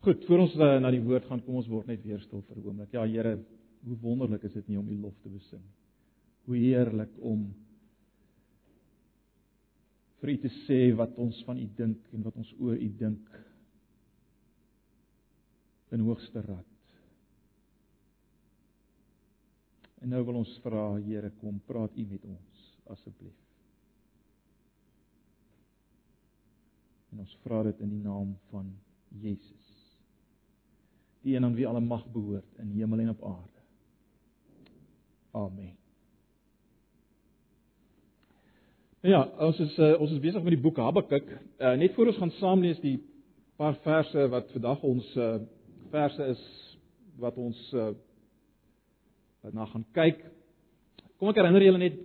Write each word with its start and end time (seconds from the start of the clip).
Goed, 0.00 0.24
voor 0.24 0.44
ons 0.44 0.52
uh, 0.54 0.76
na 0.78 0.90
die 0.94 1.02
woord 1.02 1.24
gaan, 1.26 1.40
kom 1.42 1.56
ons 1.58 1.68
word 1.70 1.88
net 1.90 2.04
weer 2.06 2.20
stil 2.22 2.44
vir 2.46 2.58
'n 2.60 2.66
oomblik. 2.68 2.92
Ja, 2.94 3.02
Here, 3.02 3.32
hoe 3.82 3.96
wonderlik 3.98 4.44
is 4.46 4.54
dit 4.54 4.68
nie 4.68 4.78
om 4.78 4.86
U 4.88 4.98
lof 5.00 5.16
te 5.22 5.28
besing. 5.28 5.64
Hoe 6.46 6.56
heerlik 6.56 7.16
om 7.18 7.48
vir 10.20 10.30
U 10.30 10.36
te 10.38 10.52
sê 10.68 10.78
wat 10.94 11.18
ons 11.18 11.42
van 11.44 11.58
U 11.58 11.66
dink 11.82 12.14
en 12.14 12.22
wat 12.22 12.36
ons 12.36 12.54
oor 12.60 12.78
U 12.78 12.88
dink. 13.02 13.28
In 15.90 16.06
hoogste 16.06 16.46
raad. 16.46 16.74
En 19.98 20.14
nou 20.14 20.24
wil 20.24 20.42
ons 20.44 20.58
vra, 20.62 20.94
Here, 21.02 21.30
kom 21.42 21.58
praat 21.66 21.96
U 21.98 22.06
met 22.06 22.24
ons 22.24 22.66
asseblief. 22.86 23.38
En 27.10 27.18
ons 27.18 27.38
vra 27.42 27.64
dit 27.64 27.80
in 27.80 27.96
die 27.98 28.04
naam 28.04 28.36
van 28.52 28.76
Jesus 29.10 29.57
die 31.22 31.34
een 31.36 31.44
aan 31.44 31.54
wie 31.54 31.66
alle 31.66 31.80
mag 31.80 32.06
behoort 32.12 32.58
in 32.58 32.70
hemel 32.76 32.98
en 32.98 33.10
op 33.10 33.24
aarde. 33.24 33.58
Amen. 35.30 35.76
Ja, 39.00 39.22
ons 39.38 39.58
is 39.62 39.76
uh, 39.78 39.94
ons 40.00 40.10
is 40.10 40.20
besig 40.20 40.42
met 40.42 40.56
die 40.56 40.62
boek 40.62 40.76
Habakuk. 40.82 41.28
Uh, 41.30 41.76
net 41.78 41.94
voor 41.94 42.10
ons 42.10 42.16
gaan 42.18 42.32
saam 42.40 42.64
lees 42.64 42.80
die 42.82 42.96
paar 43.56 43.76
verse 43.84 44.26
wat 44.32 44.50
vandag 44.54 44.82
ons 44.82 45.06
uh, 45.16 45.36
verse 45.92 46.26
is 46.34 46.42
wat 47.22 47.38
ons 47.38 47.60
uh, 47.74 47.92
na 49.54 49.66
gaan 49.70 49.86
kyk. 49.94 50.24
Kom 51.18 51.30
ek 51.30 51.38
herinner 51.38 51.62
julle 51.62 51.82
net 51.82 52.00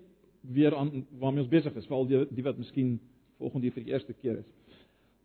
weer 0.54 0.76
aan 0.78 1.04
waarmee 1.22 1.44
ons 1.46 1.52
besig 1.52 1.74
is, 1.78 1.90
veral 1.90 2.06
die, 2.10 2.22
die 2.30 2.46
wat 2.46 2.62
miskien 2.62 2.96
volgende 3.42 3.68
keer 3.68 3.76
vir 3.76 3.86
die 3.88 3.94
eerste 3.96 4.14
keer 4.14 4.40
is. 4.44 4.50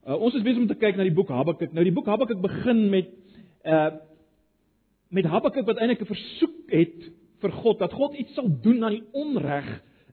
Uh, 0.07 0.17
ons 0.17 0.37
is 0.39 0.45
besig 0.47 0.63
om 0.63 0.69
te 0.71 0.79
kyk 0.79 0.97
na 0.97 1.05
die 1.05 1.15
boek 1.15 1.29
Habakuk. 1.33 1.77
Nou 1.77 1.85
die 1.85 1.95
boek 1.95 2.09
Habakuk 2.09 2.41
begin 2.45 2.87
met 2.93 3.13
uh 3.69 3.89
met 5.09 5.25
Habakuk 5.25 5.65
wat 5.65 5.79
eintlik 5.81 6.03
'n 6.05 6.15
versoek 6.15 6.71
het 6.73 7.13
vir 7.41 7.53
God 7.53 7.79
dat 7.79 7.93
God 7.93 8.15
iets 8.15 8.35
sal 8.35 8.49
doen 8.61 8.85
aan 8.85 8.99
die 8.99 9.09
onreg 9.13 9.69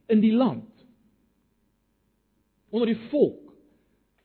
in 0.07 0.21
die 0.23 0.33
land. 0.33 0.71
Onder 2.69 2.87
die 2.87 3.09
volk. 3.09 3.53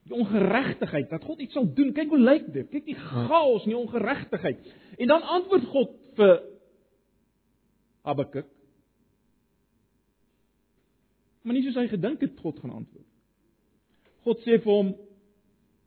Die 0.03 0.15
ongeregtigheid, 0.15 1.11
dat 1.11 1.25
God 1.25 1.41
iets 1.41 1.53
sal 1.53 1.75
doen. 1.75 1.93
Kyk 1.93 2.09
hoe 2.09 2.19
lyk 2.19 2.53
dit? 2.53 2.69
Kyk 2.71 2.85
die 2.85 2.95
chaos 2.95 3.65
en 3.65 3.75
die 3.75 3.79
ongeregtigheid. 3.79 4.73
En 4.97 5.07
dan 5.07 5.23
antwoord 5.23 5.65
God 5.65 5.91
vir 6.15 6.43
Habakuk. 8.03 8.49
Maar 11.43 11.55
nie 11.55 11.63
soos 11.65 11.79
hy 11.81 11.89
gedink 11.89 12.21
het 12.21 12.41
God 12.41 12.59
gaan 12.61 12.79
antwoord. 12.83 13.07
God 14.25 14.43
sê 14.45 14.59
vir 14.61 14.73
hom: 14.73 14.97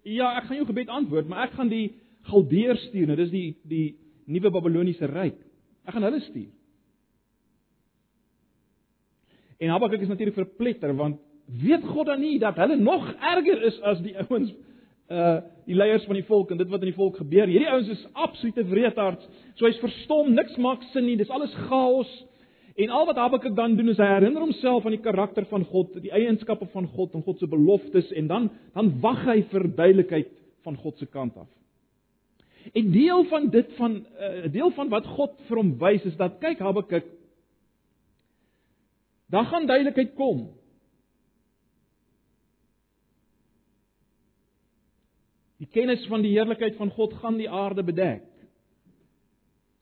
"Ja, 0.04 0.38
ek 0.38 0.48
gaan 0.50 0.58
jou 0.58 0.66
gebed 0.66 0.90
antwoord, 0.90 1.28
maar 1.28 1.48
ek 1.48 1.58
gaan 1.58 1.70
die 1.70 2.03
Galdeer 2.30 2.78
stuur. 2.88 3.08
Nou 3.10 3.18
dis 3.20 3.32
die 3.34 3.48
die 3.70 3.88
nuwe 4.32 4.52
Babiloniese 4.54 5.10
ryk. 5.12 5.40
Ek 5.84 5.96
gaan 5.96 6.06
hulle 6.08 6.22
stuur. 6.30 6.52
En 9.64 9.72
Habakuk 9.72 10.02
is 10.04 10.12
natuurlik 10.12 10.36
verpletter 10.40 10.96
want 10.96 11.20
weet 11.64 11.84
God 11.84 12.08
dan 12.08 12.22
nie 12.24 12.38
dat 12.40 12.56
hulle 12.60 12.76
nog 12.80 13.10
erger 13.14 13.66
is 13.68 13.80
as 13.82 14.00
die 14.04 14.16
ouens 14.18 14.54
uh 15.12 15.42
die 15.64 15.76
leiers 15.76 16.04
van 16.04 16.18
die 16.18 16.26
volk 16.28 16.50
en 16.52 16.60
dit 16.60 16.68
wat 16.68 16.82
in 16.84 16.90
die 16.90 16.98
volk 16.98 17.16
gebeur. 17.22 17.48
Hierdie 17.48 17.70
ouens 17.72 17.88
is 17.88 18.02
absolute 18.20 18.66
wreedaards. 18.68 19.24
So 19.56 19.64
hy's 19.64 19.80
verstom, 19.80 20.34
niks 20.36 20.58
maak 20.60 20.84
sin 20.92 21.06
nie. 21.08 21.16
Dis 21.16 21.32
alles 21.32 21.54
chaos. 21.70 22.10
En 22.76 22.92
al 22.92 23.06
wat 23.08 23.20
Habakuk 23.22 23.56
dan 23.56 23.78
doen 23.78 23.94
is 23.94 24.02
hy 24.02 24.10
herinner 24.10 24.44
homself 24.44 24.84
aan 24.84 24.96
die 24.98 25.04
karakter 25.04 25.46
van 25.48 25.64
God, 25.70 25.94
die 26.04 26.12
eienskappe 26.12 26.68
van 26.74 26.90
God 26.98 27.16
en 27.16 27.24
God 27.24 27.40
se 27.40 27.48
beloftes 27.48 28.12
en 28.12 28.28
dan 28.28 28.50
dan 28.74 28.92
wag 29.04 29.24
hy 29.30 29.44
vir 29.54 29.70
duidelikheid 29.78 30.34
van 30.68 30.80
God 30.82 31.00
se 31.00 31.08
kant 31.08 31.38
af. 31.38 31.48
En 32.72 32.92
deel 32.92 33.26
van 33.26 33.50
dit 33.50 33.74
van 33.76 33.92
'n 33.92 34.06
uh, 34.20 34.52
deel 34.52 34.72
van 34.72 34.90
wat 34.90 35.06
God 35.06 35.40
vir 35.48 35.58
hom 35.58 35.78
wys 35.78 36.04
is 36.04 36.16
dat 36.16 36.40
kyk 36.40 36.60
Habakuk 36.60 37.06
daar 39.34 39.46
gaan 39.46 39.66
duidelikheid 39.66 40.14
kom. 40.14 40.52
Die 45.58 45.68
kennis 45.72 46.06
van 46.08 46.22
die 46.22 46.32
heerlikheid 46.32 46.76
van 46.76 46.90
God 46.90 47.14
gaan 47.14 47.38
die 47.38 47.50
aarde 47.50 47.84
bedek. 47.84 48.26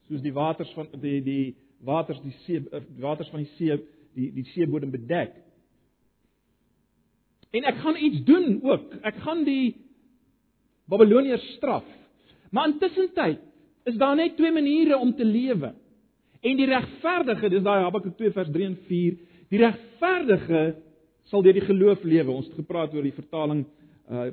Soos 0.08 0.22
die 0.22 0.34
waters 0.34 0.72
van 0.74 0.88
die 1.02 1.20
die 1.24 1.56
waters 1.84 2.22
die 2.22 2.36
see 2.46 2.62
die 2.62 3.02
waters 3.04 3.30
van 3.30 3.44
die 3.44 3.52
see 3.58 3.78
die 4.14 4.30
die 4.34 4.46
seebodem 4.54 4.92
bedek. 4.92 5.34
En 7.52 7.68
ek 7.68 7.82
gaan 7.84 7.98
iets 8.00 8.24
doen 8.24 8.60
ook. 8.64 8.94
Ek 9.02 9.18
gaan 9.26 9.44
die 9.44 9.76
Babiloniërs 10.92 11.44
straf. 11.58 11.88
Maar 12.52 12.70
intussen 12.72 13.10
tyd 13.16 13.40
is 13.90 13.98
daar 13.98 14.16
net 14.16 14.36
twee 14.38 14.52
maniere 14.52 14.98
om 14.98 15.16
te 15.16 15.26
lewe. 15.26 15.74
En 16.42 16.58
die 16.58 16.68
regverdige, 16.70 17.50
dis 17.50 17.64
daai 17.64 17.84
Habakuk 17.84 18.18
2 18.18 18.34
vers 18.36 18.50
3 18.54 18.66
en 18.66 18.78
4, 18.88 19.20
die 19.54 19.62
regverdige 19.62 20.64
sal 21.30 21.44
deur 21.46 21.56
die 21.58 21.66
geloof 21.66 22.04
lewe. 22.04 22.34
Ons 22.34 22.50
het 22.50 22.60
gepraat 22.60 22.94
oor 22.96 23.08
die 23.08 23.16
vertaling 23.18 23.66
uh 24.10 24.32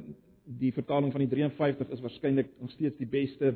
die 0.49 0.71
vertaling 0.73 1.11
van 1.13 1.21
die 1.21 1.29
53 1.29 1.91
is 1.93 2.01
waarskynlik 2.01 2.47
nog 2.57 2.71
steeds 2.73 2.97
die 2.97 3.09
beste. 3.09 3.51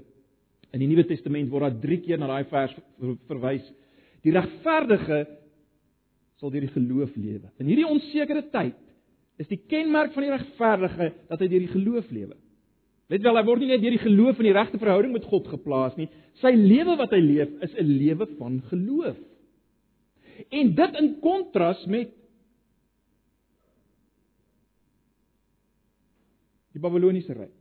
In 0.77 0.83
die 0.83 0.89
Nuwe 0.91 1.07
Testament 1.09 1.49
word 1.49 1.65
daar 1.65 1.79
3 1.81 1.97
keer 2.05 2.21
na 2.21 2.29
daai 2.29 2.45
vers 2.51 2.75
verwys. 3.31 3.65
Die 4.21 4.35
regverdige 4.37 5.23
sal 6.37 6.53
deur 6.53 6.67
die 6.67 6.75
geloof 6.75 7.15
lewe. 7.17 7.49
In 7.57 7.71
hierdie 7.71 7.89
onsekere 7.89 8.45
tyd 8.53 8.77
is 9.41 9.49
die 9.49 9.63
kenmerk 9.73 10.13
van 10.13 10.27
die 10.27 10.35
regverdige 10.35 11.09
dat 11.31 11.41
hy 11.41 11.49
deur 11.49 11.65
die 11.65 11.73
geloof 11.73 12.13
lewe. 12.13 12.37
Let 13.13 13.27
wel, 13.27 13.37
hy 13.37 13.45
word 13.45 13.61
nie 13.61 13.69
net 13.69 13.83
deur 13.83 13.93
die 13.93 14.01
geloof 14.07 14.39
in 14.41 14.47
die 14.49 14.55
regte 14.57 14.79
verhouding 14.81 15.13
met 15.13 15.27
God 15.29 15.51
geplaas 15.53 15.99
nie. 15.99 16.09
Sy 16.41 16.55
lewe 16.57 16.95
wat 16.97 17.13
hy 17.13 17.21
leef 17.21 17.51
is 17.67 17.75
'n 17.77 17.91
lewe 17.91 18.27
van 18.39 18.63
geloof. 18.71 19.19
En 20.49 20.75
dit 20.75 20.97
in 21.01 21.11
kontras 21.21 21.85
met 21.87 22.15
die 26.73 26.81
Babiloniese 26.81 27.37
ryk. 27.37 27.53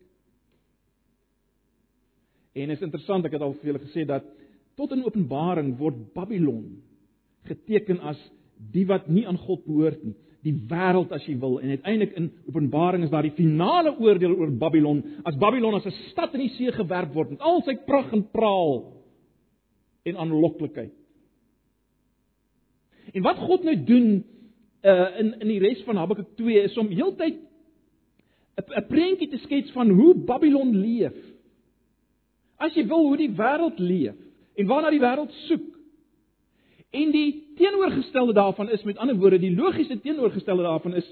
En 2.55 2.69
is 2.69 2.81
interessant, 2.81 3.25
ek 3.25 3.35
het 3.35 3.41
al 3.41 3.53
vir 3.59 3.71
julle 3.71 3.83
gesê 3.83 4.05
dat 4.07 4.23
tot 4.75 4.91
in 4.91 5.03
Openbaring 5.03 5.77
word 5.77 6.13
Babylon 6.13 6.81
geteken 7.43 7.99
as 7.99 8.19
die 8.71 8.85
wat 8.85 9.09
nie 9.09 9.27
aan 9.27 9.37
God 9.37 9.65
behoort 9.65 10.03
nie 10.03 10.15
die 10.45 10.53
wêreld 10.69 11.11
as 11.13 11.25
jy 11.29 11.35
wil 11.39 11.59
en 11.61 11.75
uiteindelik 11.75 12.15
in 12.17 12.31
Openbaring 12.49 13.03
is 13.05 13.11
daar 13.13 13.27
die 13.27 13.35
finale 13.37 13.93
oordeel 13.99 14.33
oor 14.33 14.51
Babylon 14.51 15.03
as 15.23 15.37
Babylon 15.37 15.77
as 15.77 15.85
'n 15.85 16.09
stad 16.11 16.33
in 16.33 16.47
die 16.47 16.55
see 16.57 16.71
gewerp 16.71 17.13
word 17.13 17.29
met 17.29 17.41
al 17.41 17.61
sy 17.61 17.75
pragt 17.85 18.13
en 18.13 18.25
praal 18.31 19.01
en 20.03 20.17
aanloklikheid. 20.17 20.93
En 23.13 23.21
wat 23.21 23.37
God 23.37 23.63
nou 23.63 23.75
doen 23.85 24.23
uh 24.81 25.19
in 25.19 25.39
in 25.39 25.47
die 25.47 25.59
res 25.59 25.83
van 25.85 25.95
Habakuk 25.95 26.35
2 26.35 26.63
is 26.63 26.77
om 26.77 26.87
heeltyd 26.89 27.37
'n 28.57 28.87
prentjie 28.87 29.29
te 29.29 29.37
skets 29.37 29.71
van 29.71 29.89
hoe 29.89 30.15
Babylon 30.15 30.75
leef. 30.75 31.15
As 32.57 32.73
jy 32.73 32.85
wil 32.87 33.07
hoe 33.07 33.17
die 33.17 33.31
wêreld 33.31 33.79
leef 33.79 34.17
en 34.55 34.67
waarna 34.67 34.89
die 34.89 35.01
wêreld 35.01 35.31
soek. 35.47 35.70
En 36.91 37.11
die 37.11 37.53
teenoorgestelde 37.55 38.33
daarvan 38.33 38.69
is 38.69 38.83
met 38.83 38.97
ander 38.97 39.15
woorde 39.15 39.39
die 39.39 39.55
logiese 39.55 39.99
teenoorgestelde 39.99 40.63
daarvan 40.63 40.95
is 40.99 41.07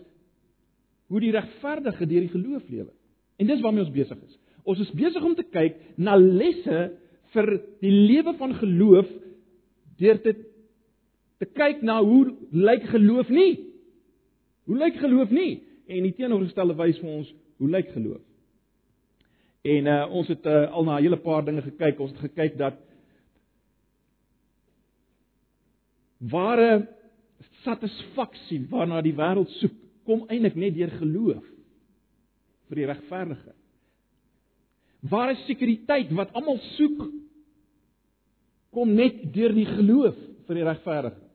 hoe 1.07 1.19
die 1.19 1.31
regverdige 1.31 2.06
deur 2.06 2.25
die 2.25 2.34
geloof 2.34 2.67
lewe. 2.69 2.91
En 3.38 3.47
dis 3.47 3.62
waarmee 3.62 3.85
ons 3.85 3.94
besig 3.94 4.17
is. 4.28 4.38
Ons 4.63 4.79
is 4.84 4.91
besig 4.91 5.23
om 5.23 5.35
te 5.35 5.45
kyk 5.47 5.79
na 5.95 6.17
lesse 6.19 6.81
vir 7.34 7.50
die 7.81 7.94
lewe 7.94 8.34
van 8.38 8.53
geloof 8.59 9.09
deur 10.00 10.22
te 10.22 10.35
te 11.40 11.47
kyk 11.56 11.85
na 11.88 12.01
hoe 12.03 12.34
lyk 12.51 12.90
geloof 12.91 13.29
nie? 13.31 13.53
Hoe 14.67 14.75
lyk 14.78 14.97
geloof 15.00 15.29
nie? 15.31 15.61
En 15.88 16.03
die 16.03 16.11
teenoorgestelde 16.17 16.75
wys 16.75 17.00
vir 17.00 17.13
ons 17.13 17.29
hoe 17.63 17.69
lyk 17.72 17.94
geloof. 17.94 18.19
En 19.63 19.88
uh, 19.88 20.01
ons 20.19 20.28
het 20.28 20.46
uh, 20.46 20.66
al 20.75 20.84
na 20.84 20.97
'n 20.97 21.03
hele 21.03 21.19
paar 21.23 21.46
dinge 21.46 21.61
gekyk. 21.61 21.99
Ons 21.99 22.11
het 22.11 22.20
gekyk 22.28 22.58
dat 22.58 22.76
ware 26.19 26.87
satisfaksie 27.63 28.66
waarna 28.71 29.01
die 29.03 29.16
wêreld 29.16 29.51
soek, 29.59 29.75
kom 30.07 30.25
eintlik 30.27 30.57
net 30.59 30.75
deur 30.75 30.91
geloof 30.99 31.45
vir 32.69 32.81
die 32.81 32.87
regverdige. 32.89 33.55
Ware 35.09 35.37
sekuriteit 35.45 36.11
wat 36.17 36.33
almal 36.35 36.59
soek, 36.75 37.05
kom 38.75 38.91
net 38.95 39.21
deur 39.33 39.53
die 39.55 39.67
geloof 39.69 40.17
vir 40.47 40.59
die 40.59 40.67
regverdige. 40.67 41.25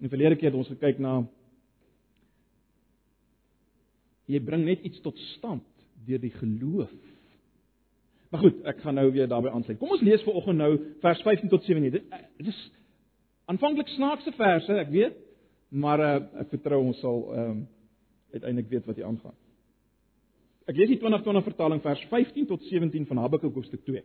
In 0.00 0.08
die 0.08 0.12
verlede 0.12 0.36
keer 0.40 0.50
het 0.50 0.58
ons 0.60 0.72
gekyk 0.72 1.00
na 1.02 1.20
jy 4.30 4.38
bring 4.46 4.62
net 4.64 4.84
iets 4.86 5.00
tot 5.04 5.18
stand 5.34 5.66
deur 6.06 6.20
die 6.22 6.32
geloof 6.32 6.92
Maar 8.30 8.40
goed, 8.40 8.60
ek 8.70 8.78
gaan 8.84 8.94
nou 8.94 9.08
weer 9.10 9.28
daarby 9.28 9.50
aansluit. 9.50 9.78
Kom 9.80 9.90
ons 9.96 10.04
lees 10.06 10.22
vanoggend 10.22 10.60
nou 10.60 10.70
vers 11.02 11.22
15 11.26 11.50
tot 11.50 11.64
17. 11.66 11.90
Dit, 11.96 12.06
dit 12.38 12.46
is 12.52 12.60
aanvanklik 13.50 13.90
snaakse 13.96 14.32
verse, 14.36 14.76
ek 14.78 14.92
weet, 14.94 15.16
maar 15.70 16.02
uh, 16.02 16.16
ek 16.44 16.52
vertrou 16.54 16.80
ons 16.84 16.98
sal 17.02 17.22
ehm 17.34 17.50
um, 17.50 17.60
uiteindelik 18.30 18.68
weet 18.70 18.84
wat 18.86 18.94
hier 18.94 19.08
aangaan. 19.08 19.34
Ek 20.70 20.76
lees 20.78 20.92
die 20.92 21.00
2020 21.00 21.42
vertaling 21.48 21.80
vers 21.82 22.02
15 22.12 22.46
tot 22.46 22.62
17 22.68 23.08
van 23.08 23.18
Habakuk 23.24 23.56
hoofstuk 23.58 23.82
2. 23.88 24.04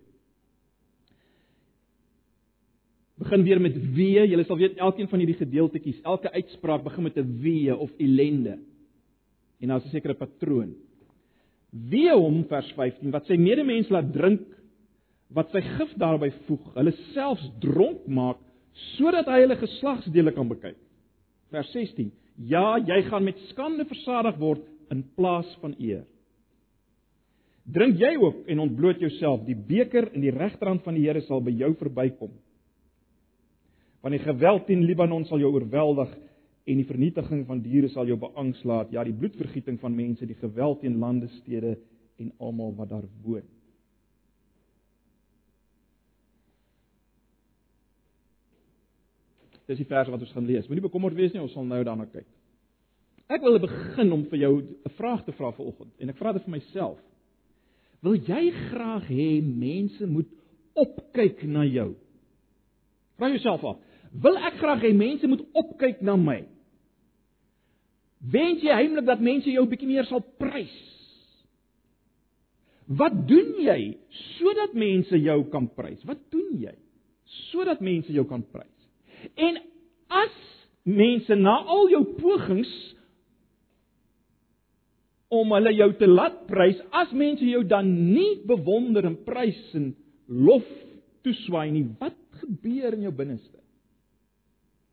Begin 3.21 3.45
weer 3.45 3.61
met 3.61 3.77
wee. 3.93 4.23
Jy 4.25 4.47
sal 4.47 4.57
weet 4.57 4.81
elkeen 4.81 5.11
van 5.11 5.21
hierdie 5.21 5.37
gedeeltetjies, 5.37 6.01
elke 6.01 6.31
uitspraak 6.33 6.81
begin 6.87 7.05
met 7.05 7.17
'n 7.21 7.37
wee 7.43 7.75
of 7.75 7.91
ellende. 8.01 8.57
En 9.61 9.67
daar's 9.67 9.85
'n 9.85 9.93
sekere 9.93 10.17
patroon. 10.17 10.73
Wee 11.75 12.13
hom 12.13 12.43
vers 12.49 12.67
15 12.77 13.11
wat 13.11 13.27
sy 13.27 13.37
medemens 13.39 13.89
laat 13.91 14.11
drink 14.15 14.45
wat 15.35 15.51
sy 15.51 15.59
gif 15.65 15.91
daarby 15.99 16.29
voeg, 16.45 16.67
hulle 16.77 16.93
selfs 17.11 17.45
dronk 17.63 18.05
maak 18.07 18.39
sodat 18.95 19.27
hy 19.31 19.41
hulle 19.41 19.57
geslagsdele 19.59 20.33
kan 20.35 20.47
bekyk. 20.51 20.77
Vers 21.51 21.71
16. 21.73 22.11
Ja, 22.51 22.75
jy 22.79 23.01
gaan 23.09 23.23
met 23.23 23.39
skande 23.51 23.85
versadig 23.87 24.37
word 24.39 24.63
in 24.91 25.03
plaas 25.15 25.49
van 25.61 25.75
eer. 25.79 26.03
Drink 27.65 27.97
jy 27.97 28.11
ook 28.21 28.43
en 28.51 28.61
ontbloot 28.67 28.99
jouself, 29.01 29.45
die 29.47 29.57
beker 29.57 30.11
in 30.13 30.21
die 30.21 30.33
regterhand 30.33 30.83
van 30.85 30.97
die 30.97 31.07
Here 31.07 31.23
sal 31.25 31.41
by 31.41 31.53
jou 31.55 31.71
verbykom. 31.79 32.33
Want 34.05 34.13
die 34.13 34.21
geweld 34.21 34.67
teen 34.67 34.83
Libanon 34.85 35.25
sal 35.25 35.41
jou 35.41 35.49
oorweldig 35.55 36.11
en 36.65 36.79
die 36.81 36.87
vernietiging 36.89 37.43
van 37.45 37.61
diere 37.61 37.89
sal 37.93 38.07
jou 38.09 38.17
beangslaat, 38.17 38.93
ja, 38.93 39.03
die 39.05 39.13
bloedvergieting 39.13 39.77
van 39.81 39.93
mense, 39.95 40.25
die 40.25 40.37
geweld 40.39 40.81
teen 40.81 40.97
lande, 41.01 41.29
stede 41.41 41.75
en 42.21 42.31
almal 42.41 42.73
wat 42.77 42.89
daar 42.89 43.05
woon. 43.23 43.45
Dis 49.65 49.81
die 49.81 49.89
vers 49.89 50.09
wat 50.13 50.21
ons 50.21 50.33
gaan 50.33 50.45
lees. 50.45 50.65
Moenie 50.69 50.85
bekommerd 50.85 51.17
wees 51.17 51.33
nie, 51.33 51.41
ons 51.41 51.53
sal 51.53 51.65
nou 51.65 51.81
daarna 51.85 52.05
kyk. 52.09 52.27
Ek 53.33 53.41
wil 53.41 53.57
begin 53.61 54.11
om 54.13 54.25
vir 54.29 54.39
jou 54.43 54.53
'n 54.61 54.93
vraag 54.97 55.23
te 55.25 55.33
vra 55.33 55.51
vanoggend 55.51 55.93
en 55.99 56.09
ek 56.09 56.17
vra 56.17 56.33
dit 56.33 56.43
vir 56.43 56.51
myself. 56.51 56.99
Wil 58.01 58.15
jy 58.15 58.51
graag 58.69 59.07
hê 59.09 59.41
mense 59.41 60.05
moet 60.05 60.29
opkyk 60.75 61.43
na 61.43 61.63
jou? 61.65 61.95
Vra 63.17 63.29
jouself 63.29 63.63
af. 63.63 63.77
Wil 64.11 64.37
ek 64.37 64.53
graag 64.53 64.81
hê 64.81 64.93
mense 64.93 65.27
moet 65.27 65.41
opkyk 65.53 66.01
na 66.01 66.15
my? 66.15 66.45
Wens 68.31 68.63
jy 68.63 68.73
heimlik 68.73 69.05
dat 69.05 69.21
mense 69.23 69.51
jou 69.51 69.65
bietjie 69.69 69.89
meer 69.89 70.07
sal 70.09 70.23
prys? 70.39 70.73
Wat 72.85 73.13
doen 73.29 73.55
jy 73.65 73.79
sodat 74.37 74.75
mense 74.77 75.17
jou 75.17 75.39
kan 75.53 75.67
prys? 75.73 76.01
Wat 76.05 76.21
doen 76.33 76.57
jy 76.61 76.73
sodat 77.49 77.81
mense 77.83 78.13
jou 78.13 78.25
kan 78.29 78.43
prys? 78.53 78.71
En 79.35 79.57
as 80.13 80.35
mense 80.85 81.35
na 81.39 81.57
al 81.65 81.89
jou 81.93 82.03
pogings 82.19 82.71
om 85.33 85.51
hulle 85.57 85.73
jou 85.73 85.89
te 85.99 86.07
laat 86.07 86.45
prys, 86.47 86.77
as 86.93 87.11
mense 87.17 87.43
jou 87.45 87.63
dan 87.67 87.89
nie 88.13 88.37
bewonder 88.47 89.09
en 89.09 89.17
prys 89.25 89.59
en 89.77 89.89
lof 90.29 90.65
toeswaai 91.25 91.71
nie, 91.73 91.85
wat 91.99 92.17
gebeur 92.43 92.93
in 92.93 93.07
jou 93.07 93.13
binneste? 93.17 93.59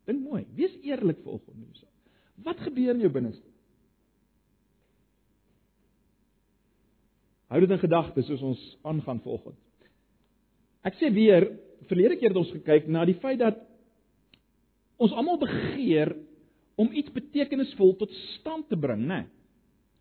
Dink 0.09 0.25
mooi, 0.25 0.43
wees 0.57 0.73
eerlik 0.83 1.21
vanoggend 1.23 1.55
met 1.61 1.69
jouself. 1.69 1.92
Wat 2.41 2.59
gebeur 2.65 2.95
in 2.95 3.03
jou 3.05 3.11
binneste? 3.11 3.53
Hou 7.53 7.59
dit 7.61 7.69
in 7.69 7.83
gedagte 7.83 8.23
soos 8.25 8.41
ons 8.41 8.61
aangaan 8.81 9.21
vanoggend. 9.21 9.59
Ek 10.83 10.97
sê 10.97 11.11
weer, 11.13 11.45
verlede 11.87 12.17
keer 12.17 12.33
het 12.33 12.39
ons 12.41 12.53
gekyk 12.55 12.87
na 12.89 13.05
die 13.05 13.19
feit 13.21 13.37
dat 13.43 13.59
ons 14.97 15.13
almal 15.13 15.37
begeer 15.37 16.15
om 16.81 16.89
iets 16.89 17.13
betekenisvol 17.13 17.93
tot 17.99 18.15
stand 18.39 18.65
te 18.71 18.79
bring, 18.79 19.05
né? 19.05 19.25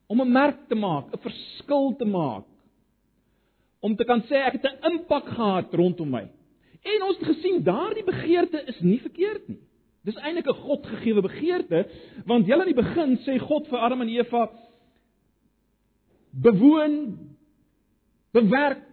Om 0.08 0.22
'n 0.22 0.32
merk 0.32 0.68
te 0.68 0.74
maak, 0.74 1.12
'n 1.12 1.20
verskil 1.20 1.94
te 1.98 2.04
maak. 2.04 2.46
Om 3.80 3.96
te 3.96 4.04
kan 4.04 4.22
sê 4.22 4.36
ek 4.46 4.52
het 4.52 4.64
'n 4.64 4.92
impak 4.92 5.26
gehad 5.26 5.74
rondom 5.74 6.10
my. 6.10 6.28
En 6.82 7.02
ons 7.02 7.18
het 7.18 7.26
gesien 7.36 7.62
daardie 7.62 8.04
begeerte 8.04 8.64
is 8.66 8.80
nie 8.80 9.00
verkeerd 9.00 9.48
nie. 9.48 9.60
Dis 10.02 10.16
eintlik 10.18 10.46
'n 10.46 10.62
Godgegewe 10.66 11.22
begeerte, 11.22 11.86
want 12.26 12.46
heel 12.46 12.60
aan 12.60 12.66
die 12.66 12.74
begin 12.74 13.18
sê 13.22 13.38
God 13.38 13.68
vir 13.68 13.78
Adam 13.78 14.00
en 14.00 14.08
Eva 14.08 14.50
bewoon 16.32 17.18
bewerk 18.32 18.88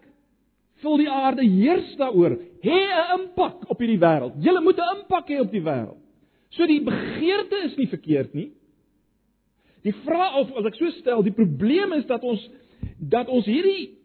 vul 0.84 0.98
die 0.98 1.10
aarde 1.10 1.44
heers 1.44 1.96
daaroor 1.98 2.38
hê 2.62 2.80
'n 2.92 3.20
impak 3.20 3.70
op 3.70 3.80
hierdie 3.80 4.00
wêreld. 4.00 4.38
Julle 4.44 4.62
moet 4.62 4.78
'n 4.78 4.98
impak 4.98 5.30
hê 5.30 5.40
op 5.40 5.52
die 5.52 5.64
wêreld. 5.64 5.98
So 6.50 6.66
die 6.66 6.82
begeerte 6.82 7.58
is 7.64 7.76
nie 7.78 7.88
verkeerd 7.88 8.34
nie. 8.34 8.52
Die 9.84 9.94
vraag 9.94 10.36
of 10.36 10.52
as 10.58 10.66
ek 10.66 10.76
so 10.76 10.90
stel, 11.00 11.24
die 11.24 11.36
probleem 11.36 11.94
is 11.94 12.06
dat 12.06 12.24
ons 12.24 12.50
dat 13.00 13.28
ons 13.28 13.46
hierdie 13.46 13.98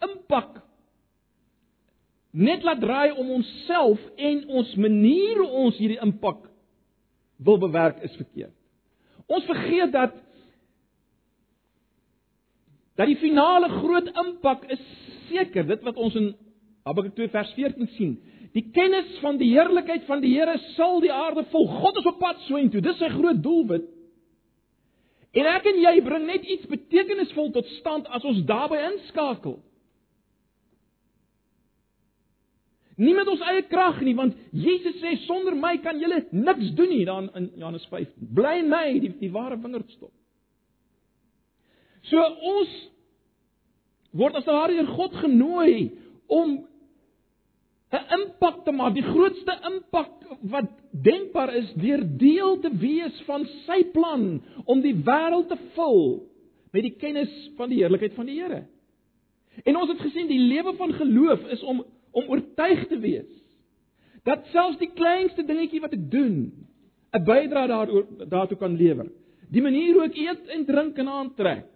impak 0.00 0.62
net 2.32 2.62
laat 2.62 2.80
draai 2.80 3.12
om 3.12 3.30
onsself 3.30 4.00
en 4.16 4.46
ons 4.48 4.74
manier 4.76 5.36
hoe 5.36 5.48
ons 5.48 5.76
hierdie 5.76 6.00
impak 6.00 6.51
wil 7.44 7.58
bewerk 7.58 8.02
is 8.02 8.14
verkeerd. 8.16 8.54
Ons 9.26 9.44
vergeet 9.48 9.92
dat 9.92 10.18
dat 13.00 13.08
die 13.08 13.16
finale 13.16 13.68
groot 13.72 14.10
impak 14.20 14.66
is 14.70 14.82
seker, 15.30 15.64
dit 15.66 15.84
wat 15.86 15.96
ons 15.96 16.14
in 16.18 16.32
Habakuk 16.84 17.14
2 17.16 17.30
vers 17.32 17.52
14 17.56 17.88
sien. 17.96 18.12
Die 18.52 18.66
kennis 18.74 19.08
van 19.22 19.38
die 19.40 19.48
heerlikheid 19.54 20.04
van 20.04 20.20
die 20.20 20.34
Here 20.34 20.58
sal 20.74 21.00
die 21.00 21.12
aarde 21.12 21.46
vul. 21.52 21.66
God 21.80 21.98
is 22.00 22.08
op 22.10 22.18
pad 22.20 22.40
soontoe. 22.48 22.82
Dis 22.84 22.98
sy 23.00 23.08
groot 23.14 23.40
doelwit. 23.42 23.86
En 25.32 25.48
ek 25.48 25.68
en 25.70 25.78
jy 25.80 25.94
bring 26.04 26.26
net 26.28 26.44
iets 26.44 26.68
betekenisvol 26.68 27.52
tot 27.54 27.70
stand 27.78 28.10
as 28.12 28.26
ons 28.28 28.42
daarbey 28.48 28.82
inskakel. 28.90 29.56
Nie 32.96 33.14
met 33.16 33.28
ons 33.28 33.40
eie 33.48 33.62
krag 33.70 34.00
nie, 34.04 34.14
want 34.16 34.36
Jesus 34.52 34.98
sê 35.00 35.14
sonder 35.26 35.56
my 35.56 35.76
kan 35.84 36.00
julle 36.00 36.24
niks 36.30 36.72
doen 36.76 36.90
nie 36.92 37.04
dan 37.08 37.30
in 37.38 37.50
Johannes 37.56 37.86
5. 37.90 38.10
Bly 38.36 38.58
in 38.64 38.68
my, 38.72 38.84
die 39.00 39.12
die 39.20 39.30
ware 39.32 39.56
wingerdstok. 39.60 40.12
So 42.10 42.20
ons 42.52 42.74
word 44.12 44.36
as 44.36 44.48
ware 44.50 44.76
deur 44.76 44.90
God 44.92 45.16
genooi 45.22 45.90
om 46.28 46.58
'n 47.92 48.04
impak 48.16 48.64
te 48.64 48.72
maak, 48.72 48.94
die 48.94 49.04
grootste 49.04 49.54
impak 49.68 50.10
wat 50.48 50.68
denkbaar 50.90 51.54
is 51.54 51.72
deur 51.76 52.02
deel 52.18 52.60
te 52.60 52.70
wees 52.80 53.22
van 53.28 53.44
sy 53.66 53.82
plan 53.92 54.40
om 54.64 54.80
die 54.80 54.94
wêreld 54.94 55.48
te 55.48 55.58
vul 55.74 56.28
met 56.72 56.82
die 56.82 56.96
kennis 56.96 57.32
van 57.56 57.68
die 57.68 57.82
heerlikheid 57.82 58.14
van 58.16 58.26
die 58.26 58.38
Here. 58.40 58.62
En 59.64 59.76
ons 59.76 59.90
het 59.92 60.00
gesien 60.00 60.30
die 60.30 60.40
lewe 60.40 60.72
van 60.78 60.92
geloof 60.96 61.44
is 61.52 61.62
om 61.62 61.84
om 62.12 62.28
oortuig 62.28 62.86
te 62.88 62.98
wees 63.02 63.30
dat 64.28 64.46
selfs 64.52 64.78
die 64.78 64.92
kleinste 64.94 65.42
dingetjie 65.46 65.80
wat 65.82 65.94
ek 65.96 66.04
doen 66.10 66.52
'n 67.12 67.24
bydrae 67.24 67.68
daaroor 67.68 68.06
daartoe 68.28 68.56
kan 68.56 68.76
lewer. 68.76 69.10
Die 69.50 69.62
manier 69.62 69.94
hoe 69.94 70.04
ek 70.04 70.16
eet 70.16 70.48
en 70.48 70.64
drink 70.64 70.98
en 70.98 71.08
aantrek 71.08 71.66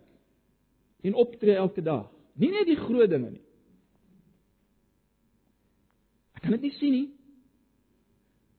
en 1.02 1.14
optree 1.14 1.54
elke 1.54 1.82
dag. 1.82 2.08
Nie 2.34 2.50
net 2.50 2.66
die 2.66 2.76
groot 2.76 3.10
dinge 3.10 3.30
nie. 3.30 3.42
Ek 6.36 6.42
kan 6.42 6.56
dit 6.56 6.62
nie 6.62 6.76
sien 6.78 6.92
nie. 6.92 7.10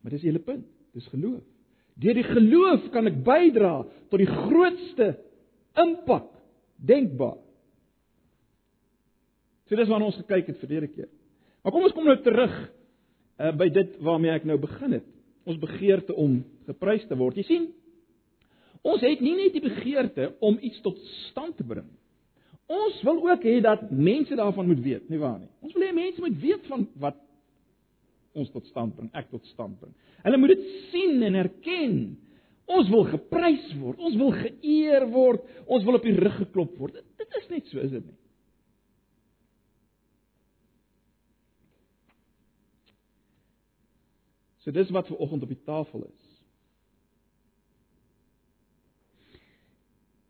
Maar 0.01 0.11
dis 0.11 0.21
die 0.21 0.29
hele 0.29 0.43
punt. 0.43 0.65
Dis 0.93 1.07
geloof. 1.07 1.43
Deur 1.97 2.13
die 2.13 2.23
geloof 2.23 2.89
kan 2.93 3.09
ek 3.09 3.23
bydra 3.25 3.73
tot 4.09 4.21
die 4.21 4.29
grootste 4.29 5.17
impak 5.77 6.29
denkbaar. 6.77 7.37
So 9.67 9.75
dis 9.75 9.89
waarna 9.89 10.11
ons 10.11 10.19
gekyk 10.21 10.53
het 10.53 10.61
verlede 10.61 10.87
keer. 10.93 11.09
Maar 11.67 11.75
kom 11.75 11.83
ons 11.83 11.93
kom 11.97 12.05
nou 12.07 12.15
terug 12.23 12.53
uh, 12.55 13.49
by 13.59 13.65
dit 13.75 13.95
waarmee 14.07 14.31
ek 14.31 14.45
nou 14.47 14.55
begin 14.63 14.93
het. 14.95 15.07
Ons 15.43 15.57
begeerte 15.59 16.13
om 16.15 16.37
geprys 16.63 17.03
te 17.09 17.15
word. 17.19 17.35
Jy 17.35 17.43
sien, 17.43 17.65
ons 18.87 19.03
het 19.03 19.19
nie 19.19 19.33
net 19.35 19.51
die 19.51 19.63
begeerte 19.65 20.29
om 20.39 20.55
iets 20.63 20.79
tot 20.85 20.95
stand 21.25 21.57
te 21.59 21.65
bring. 21.67 21.89
Ons 22.71 23.01
wil 23.03 23.19
ook 23.25 23.43
hê 23.43 23.57
dat 23.65 23.83
mense 23.91 24.37
daarvan 24.39 24.69
moet 24.69 24.79
weet, 24.85 25.09
nie 25.11 25.19
waar 25.19 25.41
nie? 25.41 25.49
Ons 25.59 25.75
wil 25.75 25.83
hê 25.83 25.89
mense 25.97 26.23
moet 26.23 26.37
weet 26.39 26.69
van 26.71 26.85
wat 27.03 27.19
ons 28.31 28.53
tot 28.55 28.71
stand 28.71 28.95
bring, 28.95 29.11
ek 29.11 29.27
tot 29.35 29.43
stand 29.51 29.75
bring. 29.81 29.91
Hulle 30.23 30.39
moet 30.39 30.53
dit 30.55 30.63
sien 30.93 31.19
en 31.27 31.35
erken. 31.41 31.97
Ons 32.79 32.87
wil 32.95 33.09
geprys 33.11 33.67
word, 33.81 33.99
ons 34.07 34.15
wil 34.23 34.31
geëer 34.39 35.09
word, 35.11 35.43
ons 35.67 35.83
wil 35.83 35.99
op 35.99 36.07
die 36.07 36.15
rug 36.15 36.39
geklop 36.45 36.79
word. 36.79 36.95
Dit, 36.95 37.11
dit 37.25 37.37
is 37.41 37.51
net 37.57 37.67
so, 37.67 37.83
is 37.83 37.91
dit 37.91 38.07
nie? 38.07 38.15
So 44.67 44.73
dis 44.75 44.89
wat 44.91 45.07
ver 45.07 45.21
oggend 45.23 45.45
op 45.45 45.51
die 45.53 45.63
tafel 45.63 46.01
is. 46.03 46.23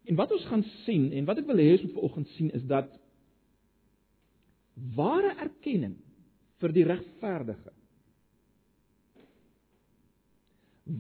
En 0.06 0.20
wat 0.20 0.32
ons 0.32 0.46
gaan 0.46 0.62
sien 0.86 1.08
en 1.18 1.26
wat 1.26 1.42
ek 1.42 1.50
wil 1.50 1.58
hê 1.58 1.72
ons 1.74 1.88
moet 1.88 1.96
ver 1.96 2.06
oggend 2.06 2.30
sien 2.36 2.52
is 2.54 2.68
dat 2.70 2.92
ware 4.94 5.34
erkenning 5.42 5.98
vir 6.62 6.76
die 6.78 6.86
regverdige 6.86 7.74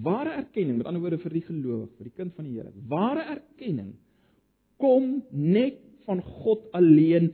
ware 0.01 0.33
erkenning 0.41 0.81
met 0.81 0.89
ander 0.89 1.05
woorde 1.05 1.21
vir 1.21 1.37
die 1.37 1.45
gelowige, 1.45 1.93
vir 2.01 2.09
die 2.09 2.15
kind 2.17 2.33
van 2.35 2.49
die 2.49 2.57
Here. 2.57 2.73
Ware 2.89 3.23
erkenning 3.37 3.93
kom 4.81 5.21
net 5.31 5.77
van 6.09 6.25
God 6.25 6.65
alleen 6.77 7.29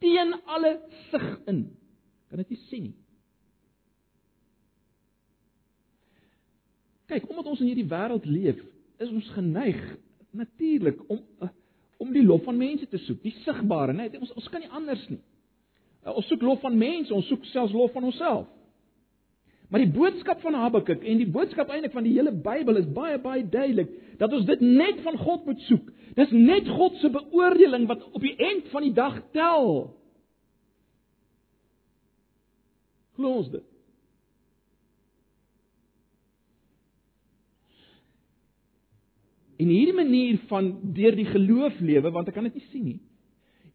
teen 0.00 0.32
alle 0.46 0.76
sig 1.10 1.28
in. 1.50 1.64
Kan 2.30 2.40
dit 2.44 2.54
nie 2.54 2.62
sien 2.70 2.86
nie. 2.88 2.96
Kyk, 7.10 7.26
omdat 7.30 7.48
ons 7.50 7.62
in 7.62 7.70
hierdie 7.72 7.88
wêreld 7.90 8.26
leef, 8.30 8.60
is 9.02 9.10
ons 9.10 9.32
geneig 9.34 9.80
natuurlik 10.36 11.00
om 11.10 11.18
uh, 11.42 11.50
om 12.00 12.14
die 12.14 12.22
lof 12.24 12.46
van 12.46 12.56
mense 12.56 12.86
te 12.88 12.96
soek, 13.04 13.18
die 13.20 13.34
sigbare, 13.42 13.92
né? 13.92 14.06
Nee, 14.08 14.20
ons 14.22 14.30
ons 14.32 14.46
kan 14.48 14.62
nie 14.62 14.70
anders 14.72 15.02
nie. 15.10 15.18
Uh, 16.06 16.14
ons 16.14 16.30
soek 16.30 16.40
lof 16.46 16.62
van 16.64 16.78
mense, 16.80 17.12
ons 17.12 17.26
soek 17.28 17.44
selfs 17.50 17.74
lof 17.76 17.92
van 17.96 18.06
onsself. 18.08 18.46
Maar 19.70 19.84
die 19.84 19.92
boodskap 19.94 20.40
van 20.42 20.56
Habakuk 20.58 21.04
en 21.06 21.20
die 21.20 21.28
boodskap 21.30 21.68
eintlik 21.70 21.92
van 21.94 22.06
die 22.06 22.14
hele 22.16 22.32
Bybel 22.32 22.80
is 22.80 22.88
baie 22.90 23.20
baie 23.22 23.44
duidelik 23.46 23.92
dat 24.18 24.32
ons 24.34 24.46
dit 24.48 24.62
net 24.64 24.98
van 25.04 25.18
God 25.20 25.44
moet 25.46 25.60
soek. 25.68 25.92
Dis 26.16 26.32
net 26.34 26.68
God 26.68 26.96
se 26.98 27.10
beoordeling 27.14 27.86
wat 27.90 28.02
op 28.10 28.24
die 28.24 28.34
eind 28.34 28.66
van 28.72 28.86
die 28.86 28.94
dag 28.96 29.20
tel. 29.36 29.68
Glo 33.18 33.36
ons 33.42 33.52
dit? 33.52 33.66
En 39.60 39.68
hierdie 39.68 39.96
manier 39.96 40.38
van 40.48 40.70
deur 40.96 41.16
die 41.18 41.28
geloof 41.28 41.80
lewe, 41.84 42.12
want 42.14 42.28
ek 42.30 42.36
kan 42.36 42.46
dit 42.48 42.56
nie 42.56 42.68
sien 42.70 42.84
nie. 42.86 43.00